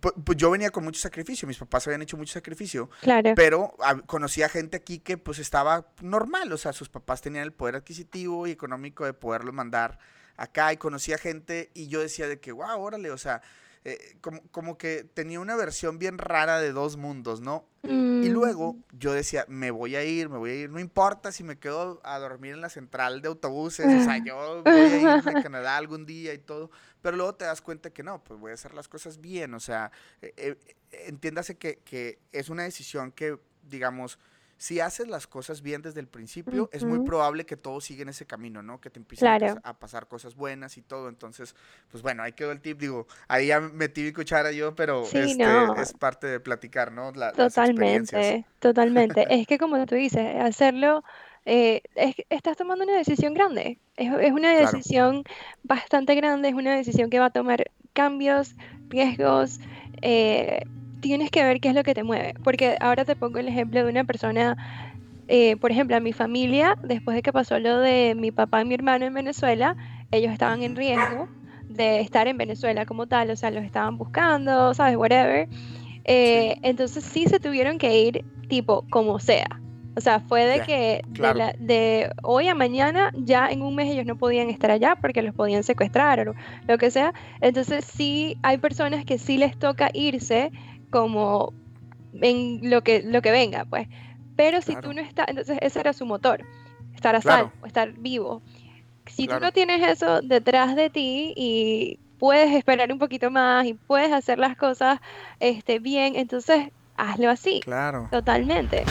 [0.00, 3.32] pues, yo venía con mucho sacrificio, mis papás habían hecho mucho sacrificio, claro.
[3.34, 3.74] pero
[4.06, 8.46] conocía gente aquí que pues estaba normal, o sea, sus papás tenían el poder adquisitivo
[8.46, 9.98] y económico de poderlos mandar
[10.36, 13.42] acá y conocía gente y yo decía de que, wow, órale, o sea,
[13.88, 17.68] eh, como, como, que tenía una versión bien rara de dos mundos, ¿no?
[17.84, 18.32] Y mm.
[18.32, 21.56] luego yo decía, me voy a ir, me voy a ir, no importa si me
[21.60, 25.22] quedo a dormir en la central de autobuses, o sea, yo voy a ir a
[25.40, 28.54] Canadá algún día y todo, pero luego te das cuenta que no, pues voy a
[28.54, 30.58] hacer las cosas bien, o sea, eh, eh,
[31.06, 34.18] entiéndase que, que es una decisión que, digamos,
[34.58, 38.08] si haces las cosas bien desde el principio, es muy probable que todo siga en
[38.08, 38.80] ese camino, ¿no?
[38.80, 41.08] Que te empiecen a pasar cosas buenas y todo.
[41.08, 41.54] Entonces,
[41.90, 42.78] pues bueno, ahí quedó el tip.
[42.78, 45.44] Digo, ahí ya metí mi cuchara yo, pero este,
[45.80, 47.12] es parte de platicar, ¿no?
[47.32, 49.26] totalmente, totalmente.
[49.30, 51.04] es que como tú dices, hacerlo,
[51.44, 51.82] eh,
[52.30, 53.78] estás tomando una decisión grande.
[53.96, 55.24] Es, una decisión
[55.62, 58.54] bastante grande, es una decisión que va a tomar cambios,
[58.88, 59.60] riesgos.
[60.02, 60.62] Eh,
[61.06, 62.34] tienes que ver qué es lo que te mueve.
[62.42, 64.56] Porque ahora te pongo el ejemplo de una persona,
[65.28, 68.64] eh, por ejemplo, a mi familia, después de que pasó lo de mi papá y
[68.64, 69.76] mi hermano en Venezuela,
[70.10, 71.28] ellos estaban en riesgo
[71.68, 74.96] de estar en Venezuela como tal, o sea, los estaban buscando, ¿sabes?
[74.96, 75.48] Whatever.
[76.04, 79.60] Eh, entonces sí se tuvieron que ir tipo como sea.
[79.96, 84.04] O sea, fue de que de, de, hoy a mañana ya en un mes ellos
[84.04, 86.34] no podían estar allá porque los podían secuestrar o
[86.68, 87.14] lo que sea.
[87.40, 90.52] Entonces sí hay personas que sí les toca irse
[90.90, 91.52] como
[92.12, 93.88] en lo que, lo que venga, pues.
[94.36, 96.44] Pero si tú no estás, entonces ese era su motor,
[96.94, 98.42] estar a salvo, estar vivo.
[99.06, 103.74] Si tú no tienes eso detrás de ti y puedes esperar un poquito más y
[103.74, 105.00] puedes hacer las cosas
[105.40, 107.60] este, bien, entonces hazlo así.
[107.60, 108.08] Claro.
[108.10, 108.84] Totalmente.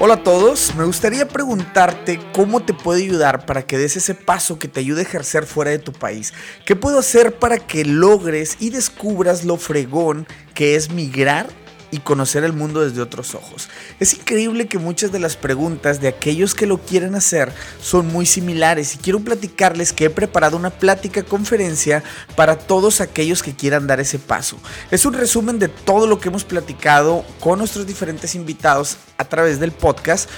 [0.00, 4.56] Hola a todos, me gustaría preguntarte cómo te puede ayudar para que des ese paso
[4.56, 6.32] que te ayude a ejercer fuera de tu país.
[6.64, 11.48] ¿Qué puedo hacer para que logres y descubras lo fregón que es migrar
[11.90, 13.68] y conocer el mundo desde otros ojos.
[14.00, 18.26] Es increíble que muchas de las preguntas de aquellos que lo quieren hacer son muy
[18.26, 22.02] similares y quiero platicarles que he preparado una plática conferencia
[22.36, 24.58] para todos aquellos que quieran dar ese paso.
[24.90, 29.60] Es un resumen de todo lo que hemos platicado con nuestros diferentes invitados a través
[29.60, 30.28] del podcast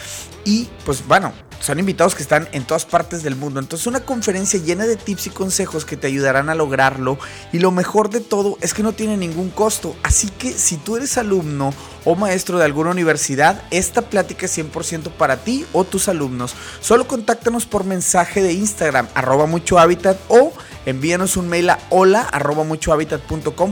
[0.45, 3.61] y pues bueno, son invitados que están en todas partes del mundo.
[3.61, 7.19] Entonces una conferencia llena de tips y consejos que te ayudarán a lograrlo.
[7.53, 9.95] Y lo mejor de todo es que no tiene ningún costo.
[10.03, 11.73] Así que si tú eres alumno
[12.05, 16.55] o maestro de alguna universidad, esta plática es 100% para ti o tus alumnos.
[16.81, 20.53] Solo contáctanos por mensaje de Instagram, arroba mucho hábitat o
[20.87, 22.29] envíanos un mail a hola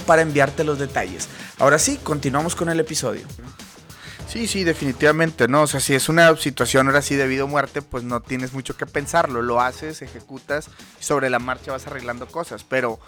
[0.07, 1.29] para enviarte los detalles.
[1.59, 3.27] Ahora sí, continuamos con el episodio.
[4.29, 5.63] Sí, sí, definitivamente, ¿no?
[5.63, 8.53] O sea, si es una situación ahora sí de vida o muerte, pues no tienes
[8.53, 10.69] mucho que pensarlo, lo haces, ejecutas
[11.01, 13.01] y sobre la marcha vas arreglando cosas, pero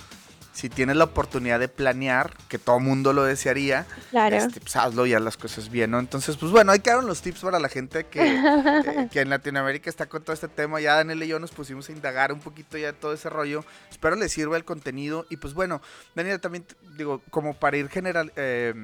[0.53, 4.35] si tienes la oportunidad de planear, que todo mundo lo desearía, claro.
[4.35, 5.99] este, pues hazlo y haz las cosas bien, ¿no?
[5.99, 9.91] Entonces, pues bueno, ahí quedaron los tips para la gente que, eh, que en Latinoamérica
[9.91, 10.81] está con todo este tema.
[10.81, 13.65] Ya Daniel y yo nos pusimos a indagar un poquito ya todo ese rollo.
[13.91, 15.27] Espero les sirva el contenido.
[15.29, 15.83] Y pues bueno,
[16.15, 16.65] Daniel, también
[16.97, 18.33] digo, como para ir general...
[18.37, 18.75] Eh,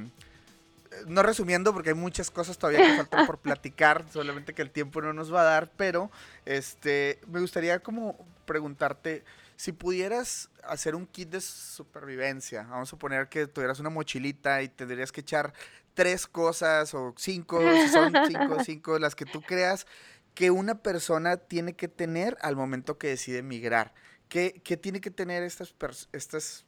[1.07, 5.01] no resumiendo porque hay muchas cosas todavía que faltan por platicar, solamente que el tiempo
[5.01, 6.11] no nos va a dar, pero
[6.45, 9.25] este me gustaría como preguntarte
[9.57, 14.69] si pudieras hacer un kit de supervivencia, vamos a suponer que tuvieras una mochilita y
[14.69, 15.53] tendrías que echar
[15.95, 19.87] tres cosas o cinco, si son cinco, cinco, las que tú creas,
[20.35, 23.95] que una persona tiene que tener al momento que decide migrar?
[24.29, 25.75] ¿Qué, qué tiene que tener estas,
[26.13, 26.67] estas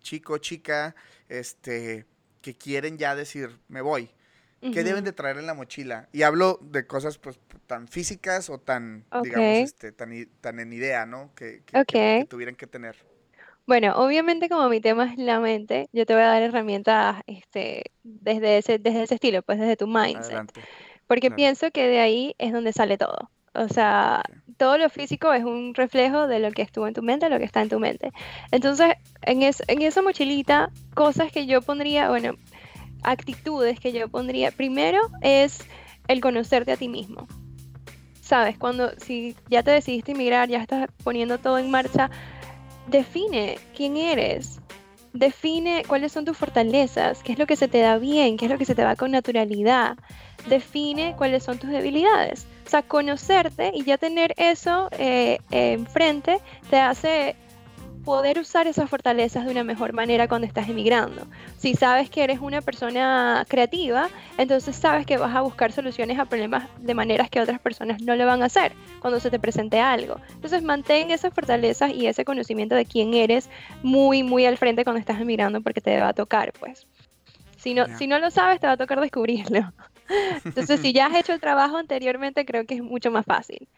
[0.00, 0.94] chico, chica,
[1.28, 2.06] este,
[2.40, 4.10] que quieren ya decir, me voy?
[4.60, 6.08] ¿Qué deben de traer en la mochila?
[6.12, 10.10] Y hablo de cosas pues tan físicas o tan, digamos, este, tan,
[10.42, 11.30] tan en idea, ¿no?
[11.34, 12.96] Que, que, tuvieran que tener.
[13.66, 17.84] Bueno, obviamente como mi tema es la mente, yo te voy a dar herramientas este,
[18.02, 20.52] desde, ese, desde ese estilo, pues desde tu mindset.
[21.06, 23.30] Porque pienso que de ahí es donde sale todo.
[23.54, 24.22] O sea,
[24.60, 27.46] todo lo físico es un reflejo de lo que estuvo en tu mente, lo que
[27.46, 28.12] está en tu mente.
[28.50, 28.92] Entonces,
[29.22, 32.34] en, en esa mochilita, cosas que yo pondría, bueno,
[33.02, 35.60] actitudes que yo pondría, primero es
[36.08, 37.26] el conocerte a ti mismo.
[38.20, 42.10] Sabes, cuando si ya te decidiste emigrar, ya estás poniendo todo en marcha,
[42.86, 44.60] define quién eres.
[45.14, 48.50] Define cuáles son tus fortalezas, qué es lo que se te da bien, qué es
[48.50, 49.96] lo que se te va con naturalidad.
[50.48, 52.46] Define cuáles son tus debilidades.
[52.66, 56.38] O sea, conocerte y ya tener eso eh, enfrente
[56.70, 57.36] te hace
[58.04, 61.26] poder usar esas fortalezas de una mejor manera cuando estás emigrando.
[61.58, 66.24] Si sabes que eres una persona creativa, entonces sabes que vas a buscar soluciones a
[66.24, 69.80] problemas de maneras que otras personas no lo van a hacer cuando se te presente
[69.80, 70.16] algo.
[70.34, 73.48] Entonces mantén esas fortalezas y ese conocimiento de quién eres
[73.82, 76.86] muy, muy al frente cuando estás emigrando porque te va a tocar, pues.
[77.58, 79.72] Si no, si no lo sabes, te va a tocar descubrirlo.
[80.44, 83.68] Entonces, si ya has hecho el trabajo anteriormente, creo que es mucho más fácil.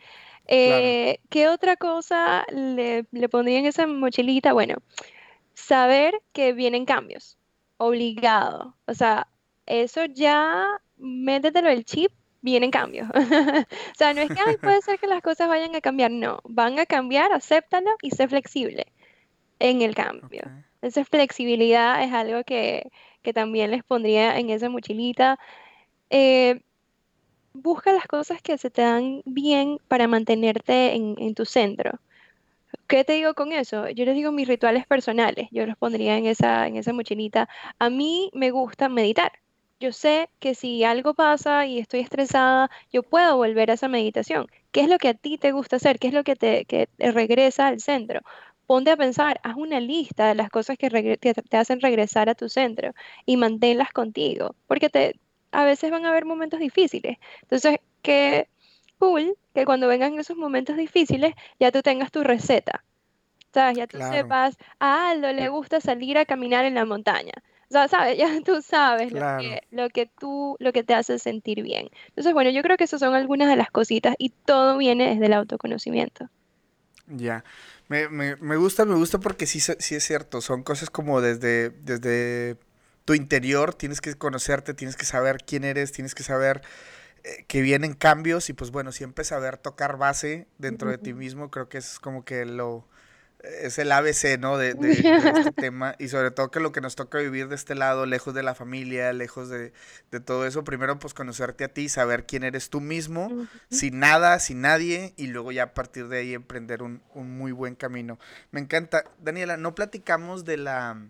[0.49, 4.53] Eh, ¿Qué otra cosa le, le pondría en esa mochilita?
[4.53, 4.77] Bueno,
[5.55, 7.39] saber que vienen cambios,
[7.77, 8.75] obligado.
[8.87, 9.29] O sea,
[9.67, 10.67] eso ya,
[10.97, 13.09] métetelo el chip, vienen cambios.
[13.15, 16.79] o sea, no es que puede ser que las cosas vayan a cambiar, no, van
[16.79, 18.87] a cambiar, acéptalo y sé flexible
[19.59, 20.43] en el cambio.
[20.83, 22.91] Esa flexibilidad es algo que,
[23.23, 25.39] que, también les pondría en esa mochilita.
[26.13, 26.61] Eh,
[27.55, 31.99] busca las cosas que se te dan bien para mantenerte en, tu centro.
[32.87, 33.89] ¿Qué te digo con eso?
[33.91, 37.49] Yo les digo mis rituales personales, yo los pondría en esa, en esa mochilita.
[37.79, 39.33] A mí me gusta meditar.
[39.81, 44.47] Yo sé que si algo pasa y estoy estresada, yo puedo volver a esa meditación.
[44.71, 45.99] ¿Qué es lo que a ti te gusta hacer?
[45.99, 48.21] ¿Qué es lo que te, regresa al centro?
[48.67, 52.49] Ponte a pensar, haz una lista de las cosas que te hacen regresar a tu
[52.49, 52.93] centro
[53.27, 55.15] y manténlas contigo, porque te,
[55.53, 57.19] a veces van a haber momentos difíciles.
[57.43, 58.49] Entonces, qué
[58.99, 62.85] cool que cuando vengan esos momentos difíciles ya tú tengas tu receta.
[63.53, 63.77] ¿Sabes?
[63.77, 67.35] Ya tú sepas, a Aldo le gusta salir a caminar en la montaña.
[67.69, 71.91] O sea, sabes, ya tú sabes lo, que, tú, lo que te hace sentir bien.
[72.09, 75.27] Entonces, bueno, yo creo que esas son algunas de las cositas y todo viene desde
[75.27, 76.29] el autoconocimiento.
[77.09, 77.45] Ya,
[77.89, 81.71] me, me, me gusta, me gusta porque sí, sí es cierto, son cosas como desde,
[81.71, 82.57] desde
[83.05, 86.63] tu interior, tienes que conocerte, tienes que saber quién eres, tienes que saber
[87.25, 91.51] eh, que vienen cambios y pues bueno, siempre saber tocar base dentro de ti mismo,
[91.51, 92.87] creo que es como que lo
[93.43, 94.57] es el ABC, ¿no?
[94.57, 94.71] De,
[95.37, 98.35] este tema y sobre todo que lo que nos toca vivir de este lado, lejos
[98.35, 99.73] de la familia, lejos de,
[100.25, 104.61] todo eso, primero pues conocerte a ti, saber quién eres tú mismo, sin nada, sin
[104.61, 108.19] nadie y luego ya a partir de ahí emprender un, un muy buen camino.
[108.51, 109.05] Me encanta.
[109.21, 111.01] Daniela, no platicamos de la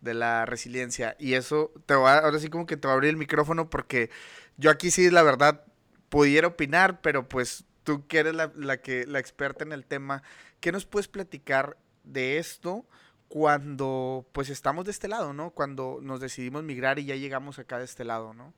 [0.00, 1.16] de la resiliencia.
[1.18, 4.10] Y eso te va, ahora sí como que te va a abrir el micrófono porque
[4.56, 5.62] yo aquí sí, la verdad,
[6.08, 10.22] pudiera opinar, pero pues tú que eres la, la, que, la experta en el tema,
[10.60, 12.84] ¿qué nos puedes platicar de esto
[13.28, 15.50] cuando pues estamos de este lado, ¿no?
[15.50, 18.52] Cuando nos decidimos migrar y ya llegamos acá de este lado, ¿no?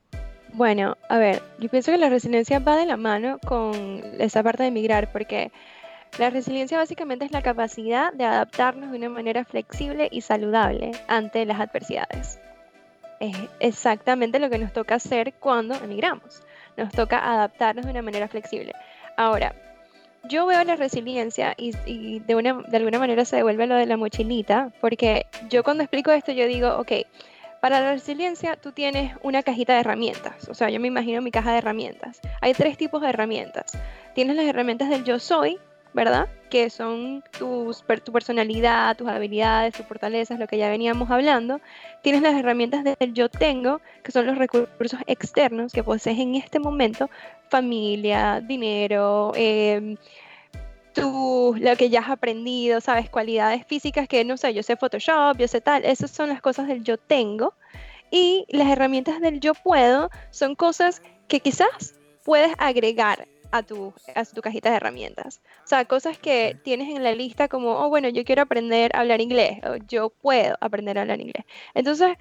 [0.55, 3.75] Bueno, a ver, yo pienso que la resiliencia va de la mano con
[4.19, 5.51] esa parte de migrar, porque
[6.19, 11.45] la resiliencia básicamente es la capacidad de adaptarnos de una manera flexible y saludable ante
[11.47, 12.39] las adversidades.
[13.19, 16.43] Es exactamente lo que nos toca hacer cuando emigramos.
[16.77, 18.75] Nos toca adaptarnos de una manera flexible.
[19.17, 19.55] Ahora,
[20.25, 23.97] yo veo la resiliencia y, de, una, de alguna manera se devuelve lo de la
[23.97, 26.93] mochilita, porque yo cuando explico esto yo digo, ok,
[27.61, 31.31] para la resiliencia tú tienes una cajita de herramientas, o sea, yo me imagino mi
[31.31, 32.21] caja de herramientas.
[32.41, 33.73] Hay tres tipos de herramientas.
[34.15, 35.59] Tienes las herramientas del yo soy,
[35.95, 36.29] ¿verdad?
[36.51, 41.61] Que son tus, tu personalidad, tus habilidades, tus fortalezas, lo que ya veníamos hablando.
[42.03, 46.59] Tienes las herramientas del yo tengo, que son los recursos externos que posees en este
[46.59, 47.11] momento,
[47.49, 49.97] familia, dinero, em,
[50.97, 55.49] lo que ya has aprendido, sabes, cualidades físicas que no sé, yo sé Photoshop, yo
[55.49, 57.55] sé tal, esas son las cosas del yo tengo.
[58.11, 64.25] Y las herramientas del yo puedo son cosas que quizás puedes agregar a tu, a
[64.25, 65.41] tu cajita de herramientas.
[65.65, 69.01] O sea, cosas que tienes en la lista como, oh, bueno, yo quiero aprender a
[69.01, 71.45] hablar inglés, o yo puedo aprender a hablar inglés.
[71.75, 72.17] Entonces,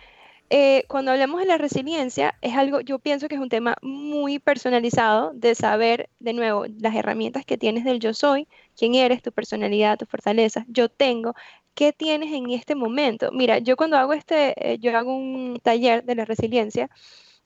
[0.50, 4.40] eh, cuando hablamos de la resiliencia, es algo, yo pienso que es un tema muy
[4.40, 9.32] personalizado de saber, de nuevo, las herramientas que tienes del yo soy, quién eres, tu
[9.32, 11.34] personalidad, tus fortalezas, yo tengo,
[11.74, 13.32] qué tienes en este momento.
[13.32, 16.90] Mira, yo cuando hago este, eh, yo hago un taller de la resiliencia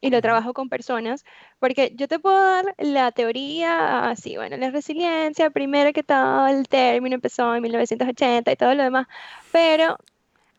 [0.05, 1.25] y lo trabajo con personas,
[1.59, 6.67] porque yo te puedo dar la teoría así, bueno, la resiliencia, primero que todo, el
[6.67, 9.07] término empezó en 1980 y todo lo demás,
[9.51, 9.97] pero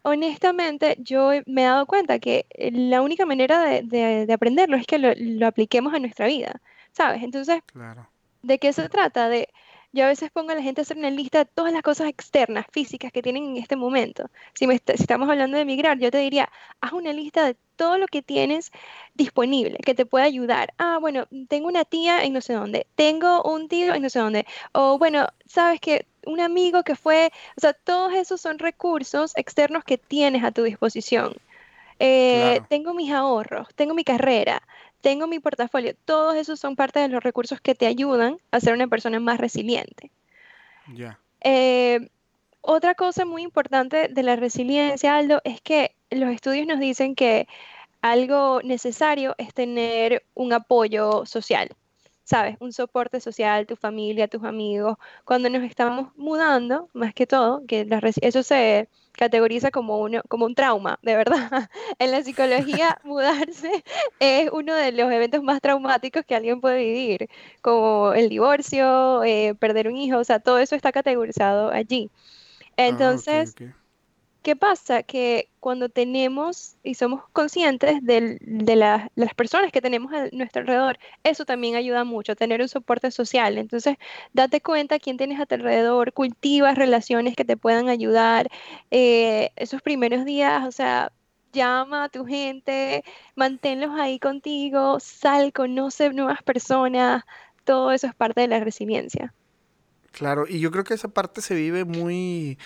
[0.03, 4.99] honestamente, yo me he dado cuenta que eh, la única manera de, aprenderlo es que
[4.99, 7.23] lo, apliquemos a nuestra vida, ¿sabes?
[7.23, 7.61] Entonces,
[8.43, 9.29] ¿de qué se trata?
[9.29, 9.49] De,
[9.97, 12.09] yo a veces pongo a la gente a hacer una lista de todas las cosas
[12.09, 14.29] externas, físicas que tienen en este momento.
[14.55, 16.51] Si, si estamos hablando de emigrar, yo te diría,
[16.83, 18.73] haz una lista de todo lo que tienes
[19.15, 20.75] disponible que te pueda ayudar.
[20.79, 24.19] Ah, bueno, tengo una tía en no sé dónde, tengo un tío en no sé
[24.19, 29.33] dónde, o bueno, sabes que un amigo que fue, o sea, todos esos son recursos
[29.37, 31.35] externos que tienes a tu disposición.
[31.99, 34.63] Eh, tengo mis ahorros, tengo mi carrera,
[35.07, 38.75] tengo mi portafolio, todos esos son parte de los recursos que te ayudan a ser
[38.75, 40.11] una persona más resiliente.
[40.93, 41.21] Ya.
[41.43, 42.11] Eh,
[42.61, 47.47] otra cosa muy importante de la resiliencia, Aldo, es que los estudios nos dicen que
[48.03, 51.69] algo necesario es tener un apoyo social.
[52.27, 52.57] ¿Sabes?
[52.61, 54.99] Un soporte social, tu familia, tus amigos.
[55.25, 57.87] Cuando nos estamos mudando, más que todo, que
[58.21, 61.49] eso se categoriza como, uno, como un trauma, de verdad.
[62.01, 63.85] En la psicología, mudarse
[64.19, 67.29] es uno de los eventos más traumáticos que alguien puede vivir,
[67.63, 72.11] como el divorcio, eh, perder un hijo, o sea, todo eso está categorizado allí.
[72.77, 73.55] Ah, Entonces...
[74.47, 75.03] ¿Qué pasa?
[75.03, 78.39] Que cuando tenemos y somos conscientes de
[78.77, 83.59] las personas que tenemos a nuestro alrededor, eso también ayuda mucho, tener un soporte social.
[83.59, 83.97] Entonces,
[84.35, 88.49] date cuenta quién tienes a tu alrededor, cultivas relaciones que te puedan ayudar.
[88.93, 91.11] Eh, esos primeros días, o sea,
[91.53, 93.03] llama a tu gente,
[93.35, 97.25] manténlos ahí contigo, sal, conoce nuevas personas,
[97.65, 99.35] todo eso es parte de la resiliencia.
[100.13, 102.59] Claro, y yo creo que esa parte se vive muy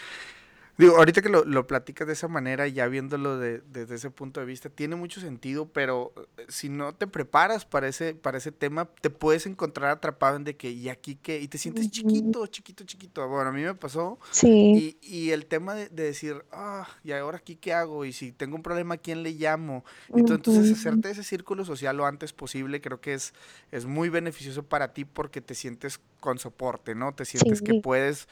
[0.81, 4.47] Digo, ahorita que lo, lo platicas de esa manera, ya viéndolo desde ese punto de
[4.47, 8.89] vista, tiene mucho sentido, pero eh, si no te preparas para ese, para ese tema,
[9.03, 11.39] te puedes encontrar atrapado en de que, ¿y aquí qué?
[11.39, 13.29] Y te sientes chiquito, chiquito, chiquito.
[13.29, 14.19] Bueno, a mí me pasó.
[14.31, 14.99] Sí.
[15.03, 18.07] Y, y el tema de, decir, ah, ¿y ahora aquí qué hago?
[18.07, 19.85] Y si tengo un problema, ¿a quién le llamo?
[20.15, 23.35] Y entonces, hacerte ese círculo social lo antes posible, creo que es,
[23.71, 27.15] es muy beneficioso para ti porque te sientes con soporte, ¿no?
[27.15, 28.29] Te sientes que puedes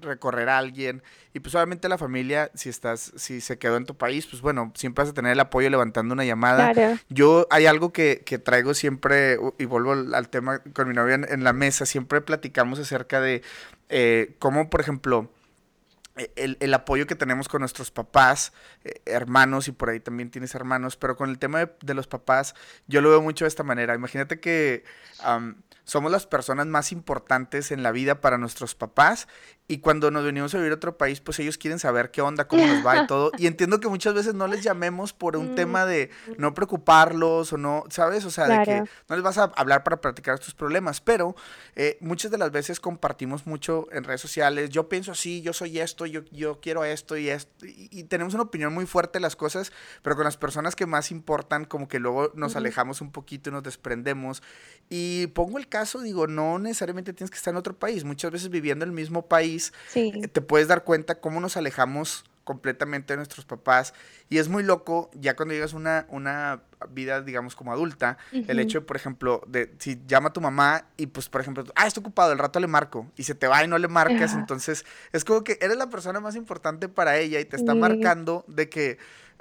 [0.00, 1.02] recorrer a alguien.
[1.32, 4.72] Y pues obviamente la familia, si estás, si se quedó en tu país, pues bueno,
[4.74, 6.72] siempre vas a tener el apoyo levantando una llamada.
[7.08, 11.44] Yo hay algo que, que, traigo siempre, y vuelvo al tema con mi novia en,
[11.44, 13.42] la mesa, siempre platicamos acerca de
[13.88, 15.30] eh, cómo, por ejemplo,
[16.16, 18.52] e, el, el, apoyo que tenemos con nuestros papás,
[18.84, 22.54] eh, hermanos, y por ahí también tienes hermanos, pero con el tema de, los papás,
[22.86, 23.94] yo lo veo mucho de esta manera.
[23.94, 24.84] Imagínate que
[25.84, 29.28] somos las personas más importantes en la vida para nuestros papás
[29.72, 32.46] y cuando nos venimos a vivir a otro país, pues ellos quieren saber qué onda,
[32.46, 33.32] cómo nos va y todo.
[33.38, 37.56] Y entiendo que muchas veces no les llamemos por un tema de no preocuparlos o
[37.56, 38.26] no, ¿sabes?
[38.26, 41.34] O sea, de que no les vas a hablar para practicar tus problemas, pero
[41.74, 45.78] eh, muchas de las veces compartimos mucho en redes sociales, yo pienso así, yo soy
[45.78, 49.36] esto, yo, yo quiero esto y esto, y, tenemos una opinión muy fuerte de las
[49.36, 53.48] cosas, pero con las personas que más importan, como que luego nos alejamos un poquito
[53.48, 54.42] y nos desprendemos.
[54.90, 58.50] Y pongo el caso, digo, no necesariamente tienes que estar en otro país, muchas veces
[58.50, 59.61] viviendo en el mismo país,
[59.92, 63.94] te puedes dar cuenta cómo nos alejamos completamente de nuestros papás.
[64.28, 68.80] Y es muy loco, ya cuando llegas una, una vida, digamos, como adulta, el hecho
[68.80, 72.00] de, por ejemplo, de si llama a tu mamá y pues, por ejemplo, ah, está
[72.00, 75.24] ocupado, el rato le marco y se te va y no le marcas, entonces es
[75.24, 78.98] como que eres la persona más importante para ella y te está marcando de que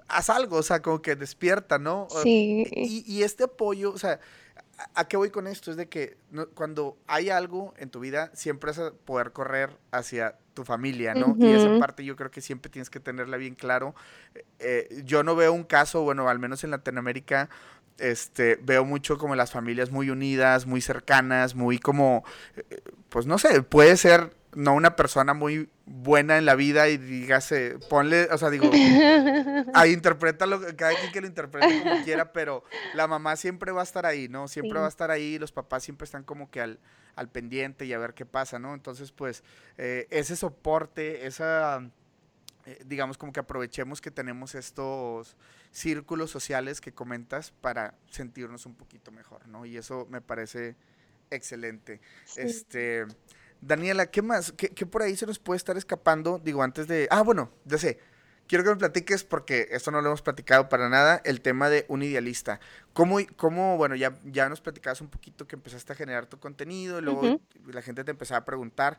[0.07, 2.07] haz algo, o sea, como que despierta, ¿no?
[2.24, 2.65] Sí.
[2.72, 4.19] Y, y este apoyo, o sea,
[4.96, 5.72] ¿A qué voy con esto?
[5.72, 6.18] Es de que
[6.54, 11.36] cuando hay algo en tu vida, siempre vas a poder correr hacia tu familia, ¿no?
[11.40, 13.96] Y esa parte yo creo que siempre tienes que tenerla bien claro.
[14.60, 17.50] Eh, yo no veo un caso, bueno, al menos en Latinoamérica,
[17.98, 22.24] este, veo mucho como las familias muy unidas, muy cercanas, muy como,
[22.56, 26.97] eh, pues no sé, puede ser no una persona muy buena en la vida y
[26.97, 28.70] dígase, ponle, o sea, digo,
[29.74, 33.84] ahí interprétalo, cada quien que lo interprete como quiera, pero la mamá siempre va a
[33.84, 34.47] estar ahí, ¿no?
[34.47, 36.80] Siempre va a estar ahí, los papás siempre están como que al,
[37.16, 38.74] al pendiente y a ver qué pasa, ¿no?
[38.74, 39.43] Entonces, pues,
[39.78, 41.89] eh, ese soporte, esa,
[42.66, 45.38] eh, digamos, como que aprovechemos que tenemos estos
[45.72, 49.66] círculos sociales que comentas para sentirnos un poquito mejor, ¿no?
[49.66, 50.76] Y eso me parece
[51.30, 52.02] excelente.
[52.36, 53.06] Este
[53.62, 54.51] Daniela, ¿qué más?
[54.51, 56.41] ¿Qué, por ahí se nos puede estar escapando?
[56.43, 57.07] Digo, antes de...
[57.12, 57.99] Ah, bueno, ya sé.
[58.48, 61.86] Quiero que me platiques, porque esto no lo hemos platicado para nada, el tema de
[61.88, 62.60] un idealista.
[62.94, 67.00] ¿Cómo, cómo bueno, ya, ya nos platicabas un poquito que empezaste a generar tu contenido
[67.00, 68.98] y luego la gente te empezaba a preguntar.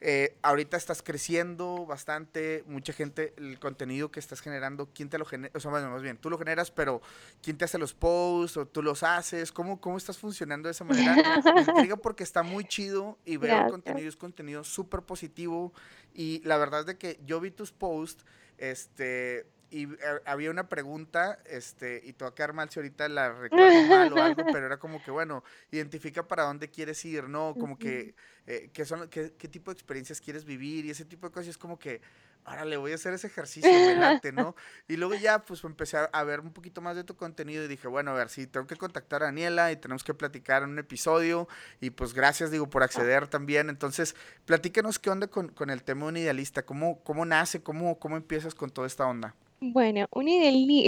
[0.00, 5.24] Eh, ahorita estás creciendo bastante, mucha gente, el contenido que estás generando, ¿quién te lo
[5.24, 5.52] genera?
[5.54, 7.00] O sea, bueno, más bien, tú lo generas, pero
[7.42, 9.52] ¿quién te hace los posts o tú los haces?
[9.52, 11.14] ¿Cómo, cómo estás funcionando de esa manera?
[11.88, 15.72] Me porque está muy chido y veo el contenido, es contenido súper positivo
[16.14, 18.24] y la verdad es de que yo vi tus posts
[18.56, 19.88] este, y
[20.24, 24.12] había una pregunta, este, y te va a quedar mal si ahorita la recuerdo mal
[24.12, 25.42] o algo, pero era como que, bueno,
[25.72, 27.56] identifica para dónde quieres ir, ¿no?
[27.58, 28.14] Como que,
[28.46, 31.48] eh, qué, son, qué, qué tipo de experiencias quieres vivir y ese tipo de cosas.
[31.48, 32.00] Es como que,
[32.44, 34.54] ahora le voy a hacer ese ejercicio, me ¿no?
[34.88, 37.88] Y luego ya, pues empecé a, ver un poquito más de tu contenido y dije,
[37.88, 40.78] bueno, a ver, sí, tengo que contactar a Daniela y tenemos que platicar en un
[40.78, 41.48] episodio.
[41.80, 43.70] Y pues gracias, digo, por acceder también.
[43.70, 44.14] Entonces,
[44.44, 48.16] platícanos qué onda con, con el tema de un idealista, cómo, cómo nace, cómo, cómo
[48.16, 49.34] empiezas con toda esta onda.
[49.72, 50.26] Bueno, un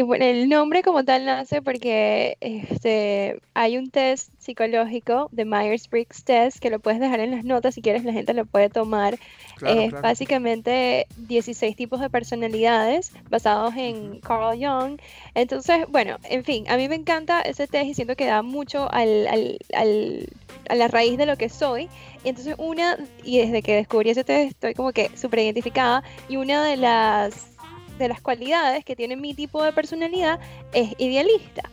[0.07, 6.59] bueno, el nombre como tal nace porque este, hay un test psicológico de Myers-Briggs Test
[6.59, 9.19] que lo puedes dejar en las notas si quieres, la gente lo puede tomar.
[9.67, 15.01] es básicamente 16 tipos de personalidades basados en Carl Jung.
[15.35, 18.93] Entonces, bueno, en fin, a mí me encanta ese test y siento que da mucho
[18.93, 20.29] al, al, al,
[20.69, 21.89] a la raíz de lo que soy.
[22.25, 26.37] Y entonces una, y desde que descubrí ese test estoy como que súper identificada y
[26.37, 27.56] una de las
[27.99, 30.41] de las cualidades que tiene mi tipo de personalidad
[30.73, 31.71] es idealista.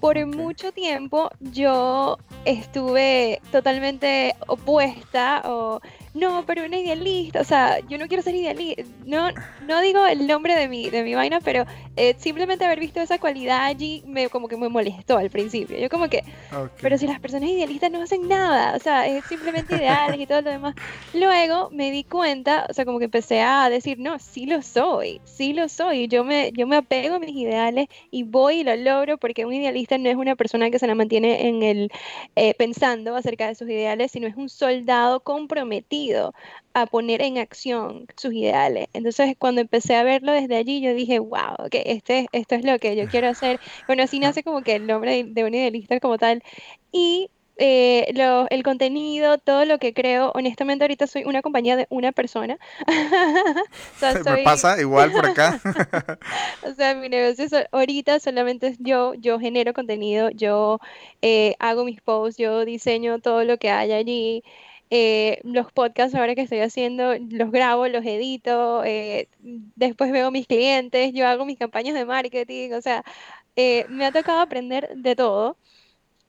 [0.00, 5.80] Por mucho tiempo yo estuve totalmente opuesta o
[6.16, 9.28] no, pero una idealista, o sea, yo no quiero ser idealista, no,
[9.66, 13.18] no digo el nombre de mi, de mi vaina, pero eh, simplemente haber visto esa
[13.18, 15.78] cualidad allí me como que me molestó al principio.
[15.78, 16.24] Yo como que,
[16.80, 20.40] pero si las personas idealistas no hacen nada, o sea, es simplemente ideales y todo
[20.40, 20.74] lo demás.
[21.12, 25.20] Luego me di cuenta, o sea, como que empecé a decir, no, sí lo soy,
[25.24, 28.74] sí lo soy, yo me, yo me apego a mis ideales y voy y lo
[28.74, 31.92] logro porque un idealista no es una persona que se la mantiene en el,
[32.36, 36.05] eh, pensando acerca de sus ideales, sino es un soldado comprometido
[36.74, 38.88] a poner en acción sus ideales.
[38.92, 42.78] Entonces, cuando empecé a verlo desde allí, yo dije, wow, que este, esto es lo
[42.78, 43.60] que yo quiero hacer.
[43.86, 46.42] Bueno, así nace como que el nombre de, un idealista como tal.
[46.92, 48.12] Y eh,
[48.50, 52.58] el contenido, todo lo que creo, honestamente ahorita soy una compañía de una persona.
[54.26, 55.58] Me pasa igual por acá.
[56.62, 60.78] o sea, mi negocio ahorita solamente es yo, yo genero contenido, yo
[61.22, 64.42] eh, hago mis posts, yo diseño todo lo que hay allí.
[64.90, 70.46] Eh, los podcasts ahora que estoy haciendo, los grabo, los edito, eh, después veo mis
[70.46, 73.02] clientes, yo hago mis campañas de marketing, o sea,
[73.56, 75.56] eh, me ha tocado aprender de todo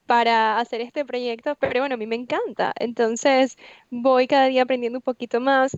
[0.06, 3.56] para hacer este proyecto, pero bueno, a mí me encanta, entonces
[3.90, 5.76] voy cada día aprendiendo un poquito más.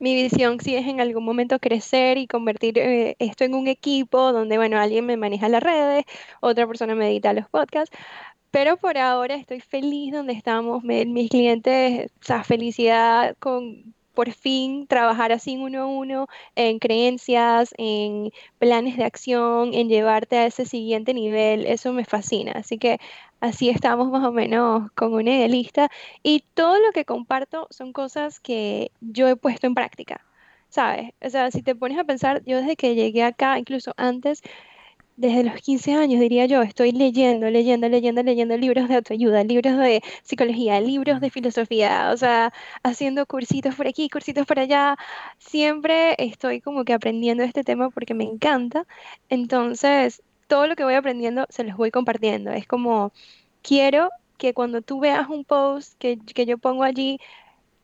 [0.00, 2.78] Mi visión sí es en algún momento crecer y convertir
[3.18, 6.04] esto en un equipo donde, bueno, alguien me maneja las redes,
[6.40, 7.96] otra persona me edita los podcasts,
[8.50, 10.82] pero por ahora estoy feliz donde estamos.
[10.84, 16.26] mis clientes, o sea, felicidad con por fin trabajar así uno a uno
[16.56, 21.64] en creencias, en planes de acción, en llevarte a ese siguiente nivel.
[21.66, 22.50] Eso me fascina.
[22.56, 22.98] Así que
[23.38, 25.88] así estamos más o menos con una idealista.
[26.24, 30.24] Y todo lo que comparto son cosas que yo he puesto en práctica.
[30.68, 31.12] ¿Sabes?
[31.24, 34.42] O sea, si te pones a pensar, yo desde que llegué acá, incluso antes,
[35.18, 39.76] desde los 15 años, diría yo, estoy leyendo, leyendo, leyendo, leyendo libros de autoayuda, libros
[39.76, 42.52] de psicología, libros de filosofía, o sea,
[42.84, 44.96] haciendo cursitos por aquí, cursitos por allá.
[45.38, 48.86] Siempre estoy como que aprendiendo este tema porque me encanta.
[49.28, 52.52] Entonces, todo lo que voy aprendiendo se los voy compartiendo.
[52.52, 53.12] Es como,
[53.62, 57.18] quiero que cuando tú veas un post que, que yo pongo allí,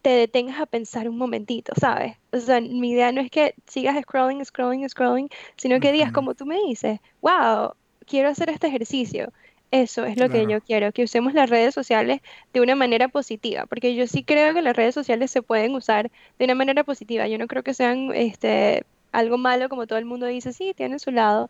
[0.05, 2.19] te detengas a pensar un momentito, ¿sabes?
[2.31, 6.35] O sea, mi idea no es que sigas scrolling, scrolling, scrolling, sino que digas, como
[6.35, 7.73] tú me dices, wow,
[8.07, 9.33] quiero hacer este ejercicio.
[9.71, 12.21] Eso es lo que yo quiero, que usemos las redes sociales
[12.53, 16.11] de una manera positiva, porque yo sí creo que las redes sociales se pueden usar
[16.39, 17.27] de una manera positiva.
[17.27, 20.99] Yo no creo que sean este, algo malo, como todo el mundo dice, sí, tienen
[20.99, 21.49] su lado,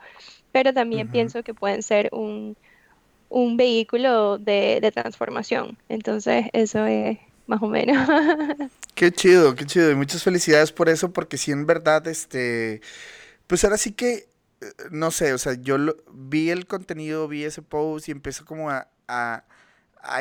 [0.52, 2.56] pero también pienso que pueden ser un,
[3.30, 5.76] un vehículo de, de transformación.
[5.88, 8.08] Entonces, eso es más o menos.
[8.94, 9.90] Qué chido, qué chido.
[9.90, 12.80] Y muchas felicidades por eso, porque sí, en verdad, este,
[13.48, 14.28] pues ahora sí que,
[14.60, 15.76] eh, no sé, o sea, yo
[16.12, 19.42] vi el contenido, vi ese post y empecé como a, a,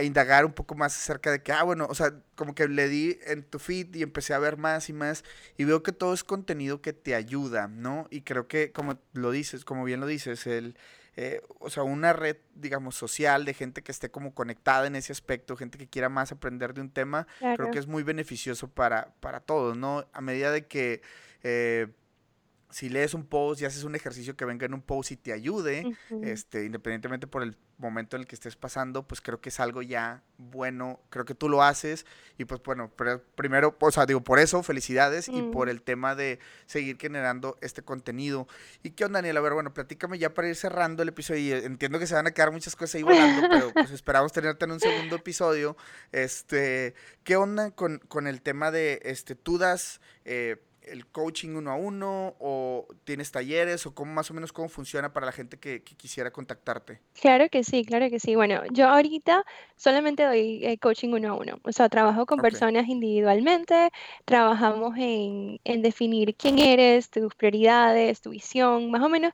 [0.03, 3.19] indagar un poco más acerca de que, ah, bueno, o sea, como que le di
[3.28, 5.24] en tu feed y empecé a ver más y más
[5.57, 8.07] y veo que todo es contenido que te ayuda, ¿no?
[8.09, 10.76] Y creo que, como lo dices, como bien lo dices, el
[11.16, 15.11] eh, o sea, una red, digamos, social de gente que esté como conectada en ese
[15.11, 19.14] aspecto, gente que quiera más aprender de un tema, creo que es muy beneficioso para,
[19.20, 20.05] para todos, ¿no?
[20.14, 21.01] A medida de que...
[21.43, 21.88] Eh,
[22.74, 25.32] si lees un post y haces un ejercicio que venga en un post y te
[25.32, 29.59] ayude, este, independientemente por el momento en el que estés pasando, pues creo que es
[29.59, 32.07] algo ya bueno, creo que tú lo haces
[32.38, 32.91] y pues bueno,
[33.36, 37.84] primero, o sea, digo, por eso felicidades y por el tema de seguir generando este
[37.84, 38.47] contenido.
[38.82, 39.38] ¿Y qué onda, Daniel?
[39.38, 42.26] A ver, bueno, platícame ya para ir cerrando el episodio y entiendo que se van
[42.26, 45.78] a quedar muchas cosas ahí volando, pero pues esperamos tenerte en un segundo episodio.
[46.11, 50.01] Este, ¿qué onda con, con el tema de, este, tú das...
[50.26, 54.70] Eh, el coaching uno a uno o tienes talleres o cómo más o menos cómo
[54.70, 57.00] funciona para la gente que, quisiera contactarte?
[57.20, 58.36] Claro que sí, claro que sí.
[58.36, 61.60] Bueno, yo ahorita solamente doy eh, coaching uno a uno.
[61.64, 63.92] O sea, trabajo con personas individualmente,
[64.26, 69.34] trabajamos en, en definir quién eres, tus prioridades, tu visión, más o menos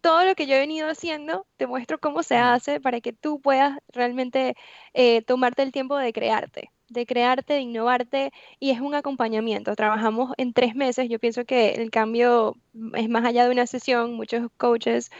[0.00, 3.40] todo lo que yo he venido haciendo, te muestro cómo se hace para que tú
[3.40, 4.54] puedas realmente
[4.94, 9.74] eh, tomarte el tiempo de crearte de crearte, de innovarte y es un acompañamiento.
[9.76, 11.08] Trabajamos en tres meses.
[11.08, 12.56] Yo pienso que el cambio
[12.94, 14.14] es más allá de una sesión.
[14.14, 15.10] Muchos coaches,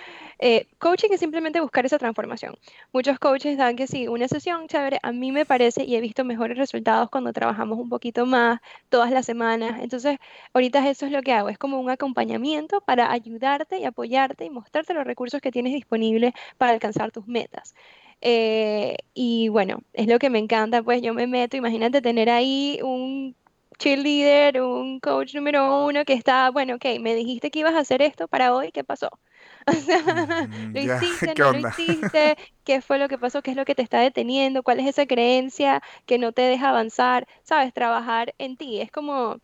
[0.40, 2.56] eh, coaching es simplemente buscar esa transformación.
[2.92, 4.98] Muchos coaches dan que sí, una sesión chévere.
[5.02, 9.10] A mí me parece y he visto mejores resultados cuando trabajamos un poquito más todas
[9.12, 9.80] las semanas.
[9.80, 10.18] Entonces,
[10.52, 11.48] ahorita eso es lo que hago.
[11.48, 16.32] Es como un acompañamiento para ayudarte y apoyarte y mostrarte los recursos que tienes disponibles
[16.58, 17.74] para alcanzar tus metas.
[18.22, 22.78] Eh, y bueno, es lo que me encanta, pues yo me meto, imagínate tener ahí
[22.82, 23.34] un
[23.78, 28.02] cheerleader, un coach número uno que está, bueno, ok, me dijiste que ibas a hacer
[28.02, 29.10] esto para hoy, ¿qué pasó?
[29.66, 33.56] O sea, mm, lo hiciste, no lo hiciste, qué fue lo que pasó, qué es
[33.56, 37.72] lo que te está deteniendo, cuál es esa creencia que no te deja avanzar, sabes,
[37.74, 38.80] trabajar en ti.
[38.80, 39.38] Es como,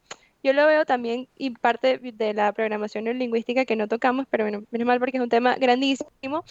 [0.47, 4.62] yo lo veo también, y parte de la programación neurolingüística que no tocamos, pero bueno,
[4.70, 6.44] menos mal porque es un tema grandísimo,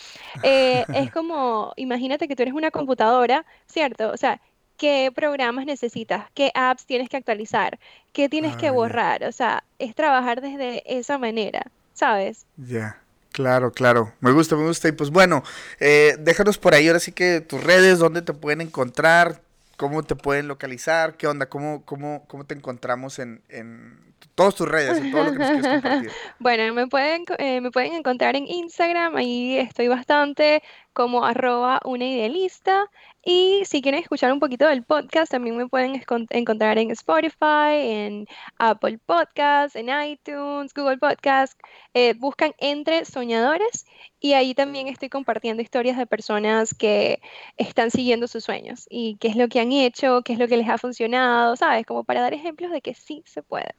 [0.43, 4.11] eh, es como, imagínate que tú eres una computadora, ¿cierto?
[4.11, 4.41] O sea,
[4.77, 6.29] ¿qué programas necesitas?
[6.33, 7.79] ¿Qué apps tienes que actualizar?
[8.11, 9.23] ¿Qué tienes que borrar?
[9.23, 12.45] O sea, es trabajar desde esa manera, ¿sabes?
[12.57, 13.01] Ya.
[13.31, 14.13] Claro, claro.
[14.21, 14.87] Me gusta, me gusta.
[14.87, 15.43] Y pues bueno,
[15.81, 19.41] eh, déjanos por ahí ahora sí que tus redes, dónde te pueden encontrar,
[19.77, 24.05] cómo te pueden localizar, qué onda, cómo, cómo, cómo te encontramos en, en
[24.35, 26.11] todas tus redes, en todo lo que nos quieres compartir.
[26.39, 30.61] bueno, me pueden, eh, me pueden encontrar en Instagram, ahí estoy bastante
[30.93, 32.89] como arroba una idealista.
[33.27, 35.99] Y si quieren escuchar un poquito del podcast, también me pueden
[36.29, 38.27] encontrar en Spotify, en
[38.59, 41.57] Apple Podcasts, en iTunes, Google Podcasts.
[41.95, 43.87] Eh, buscan Entre Soñadores
[44.19, 47.19] y ahí también estoy compartiendo historias de personas que
[47.57, 50.57] están siguiendo sus sueños y qué es lo que han hecho, qué es lo que
[50.57, 51.85] les ha funcionado, ¿sabes?
[51.87, 53.73] Como para dar ejemplos de que sí se puede.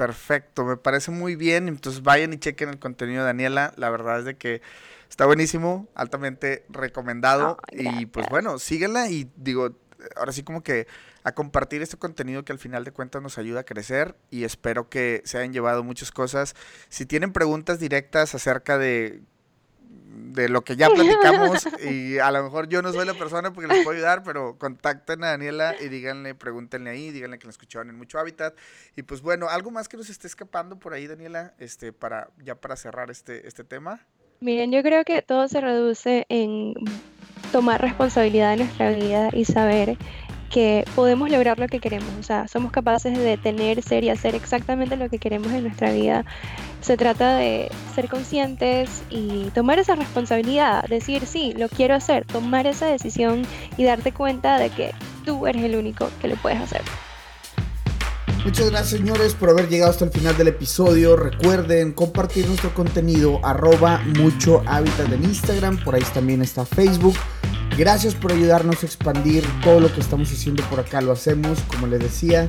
[0.00, 1.68] Perfecto, me parece muy bien.
[1.68, 3.72] Entonces vayan y chequen el contenido de Daniela.
[3.76, 4.62] La verdad es de que
[5.10, 7.58] Está buenísimo, altamente recomendado.
[7.72, 9.74] y pues bueno, síguenla y digo,
[10.14, 10.86] ahora sí como que
[11.24, 14.88] a compartir este contenido que al final de cuentas nos ayuda a crecer y espero
[14.88, 16.54] que se hayan llevado muchas cosas.
[16.88, 19.20] Si tienen preguntas directas acerca de
[20.32, 23.68] de lo que ya platicamos y a lo mejor yo no soy la persona porque
[23.68, 27.90] les puedo ayudar, pero contacten a Daniela y díganle, pregúntenle ahí, díganle que la escucharon
[27.90, 28.54] en mucho hábitat
[28.96, 32.54] y pues bueno, algo más que nos esté escapando por ahí Daniela, este para ya
[32.54, 34.00] para cerrar este este tema.
[34.40, 36.74] Miren, yo creo que todo se reduce en
[37.52, 39.98] tomar responsabilidad de nuestra vida y saber
[40.50, 42.10] que podemos lograr lo que queremos.
[42.18, 45.92] O sea, somos capaces de tener, ser y hacer exactamente lo que queremos en nuestra
[45.92, 46.24] vida.
[46.82, 52.66] Se trata de ser conscientes y tomar esa responsabilidad, decir, sí, lo quiero hacer, tomar
[52.66, 53.42] esa decisión
[53.76, 54.92] y darte cuenta de que
[55.24, 56.82] tú eres el único que lo puedes hacer.
[58.44, 61.14] Muchas gracias señores por haber llegado hasta el final del episodio.
[61.14, 65.84] Recuerden compartir nuestro contenido arroba mucho hábitat en Instagram.
[65.84, 67.16] Por ahí también está Facebook.
[67.76, 71.02] Gracias por ayudarnos a expandir todo lo que estamos haciendo por acá.
[71.02, 72.48] Lo hacemos, como les decía,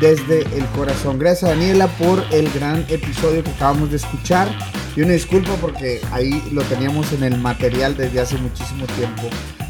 [0.00, 1.18] desde el corazón.
[1.18, 4.48] Gracias a Daniela por el gran episodio que acabamos de escuchar.
[4.96, 9.24] Y una disculpa porque ahí lo teníamos en el material desde hace muchísimo tiempo.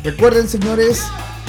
[0.04, 1.02] Recuerden señores,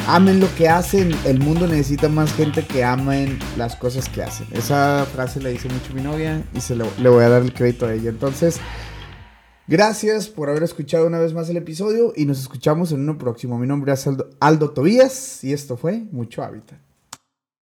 [0.07, 1.13] amen lo que hacen.
[1.25, 4.47] El mundo necesita más gente que amen las cosas que hacen.
[4.51, 7.85] Esa frase la dice mucho mi novia y se le, voy a dar el crédito
[7.85, 8.09] a ella.
[8.09, 8.59] Entonces,
[9.67, 13.57] gracias por haber escuchado una vez más el episodio y nos escuchamos en uno próximo.
[13.57, 16.88] Mi nombre es Aldo, Aldo Tobías y esto fue Mucho Hábitat.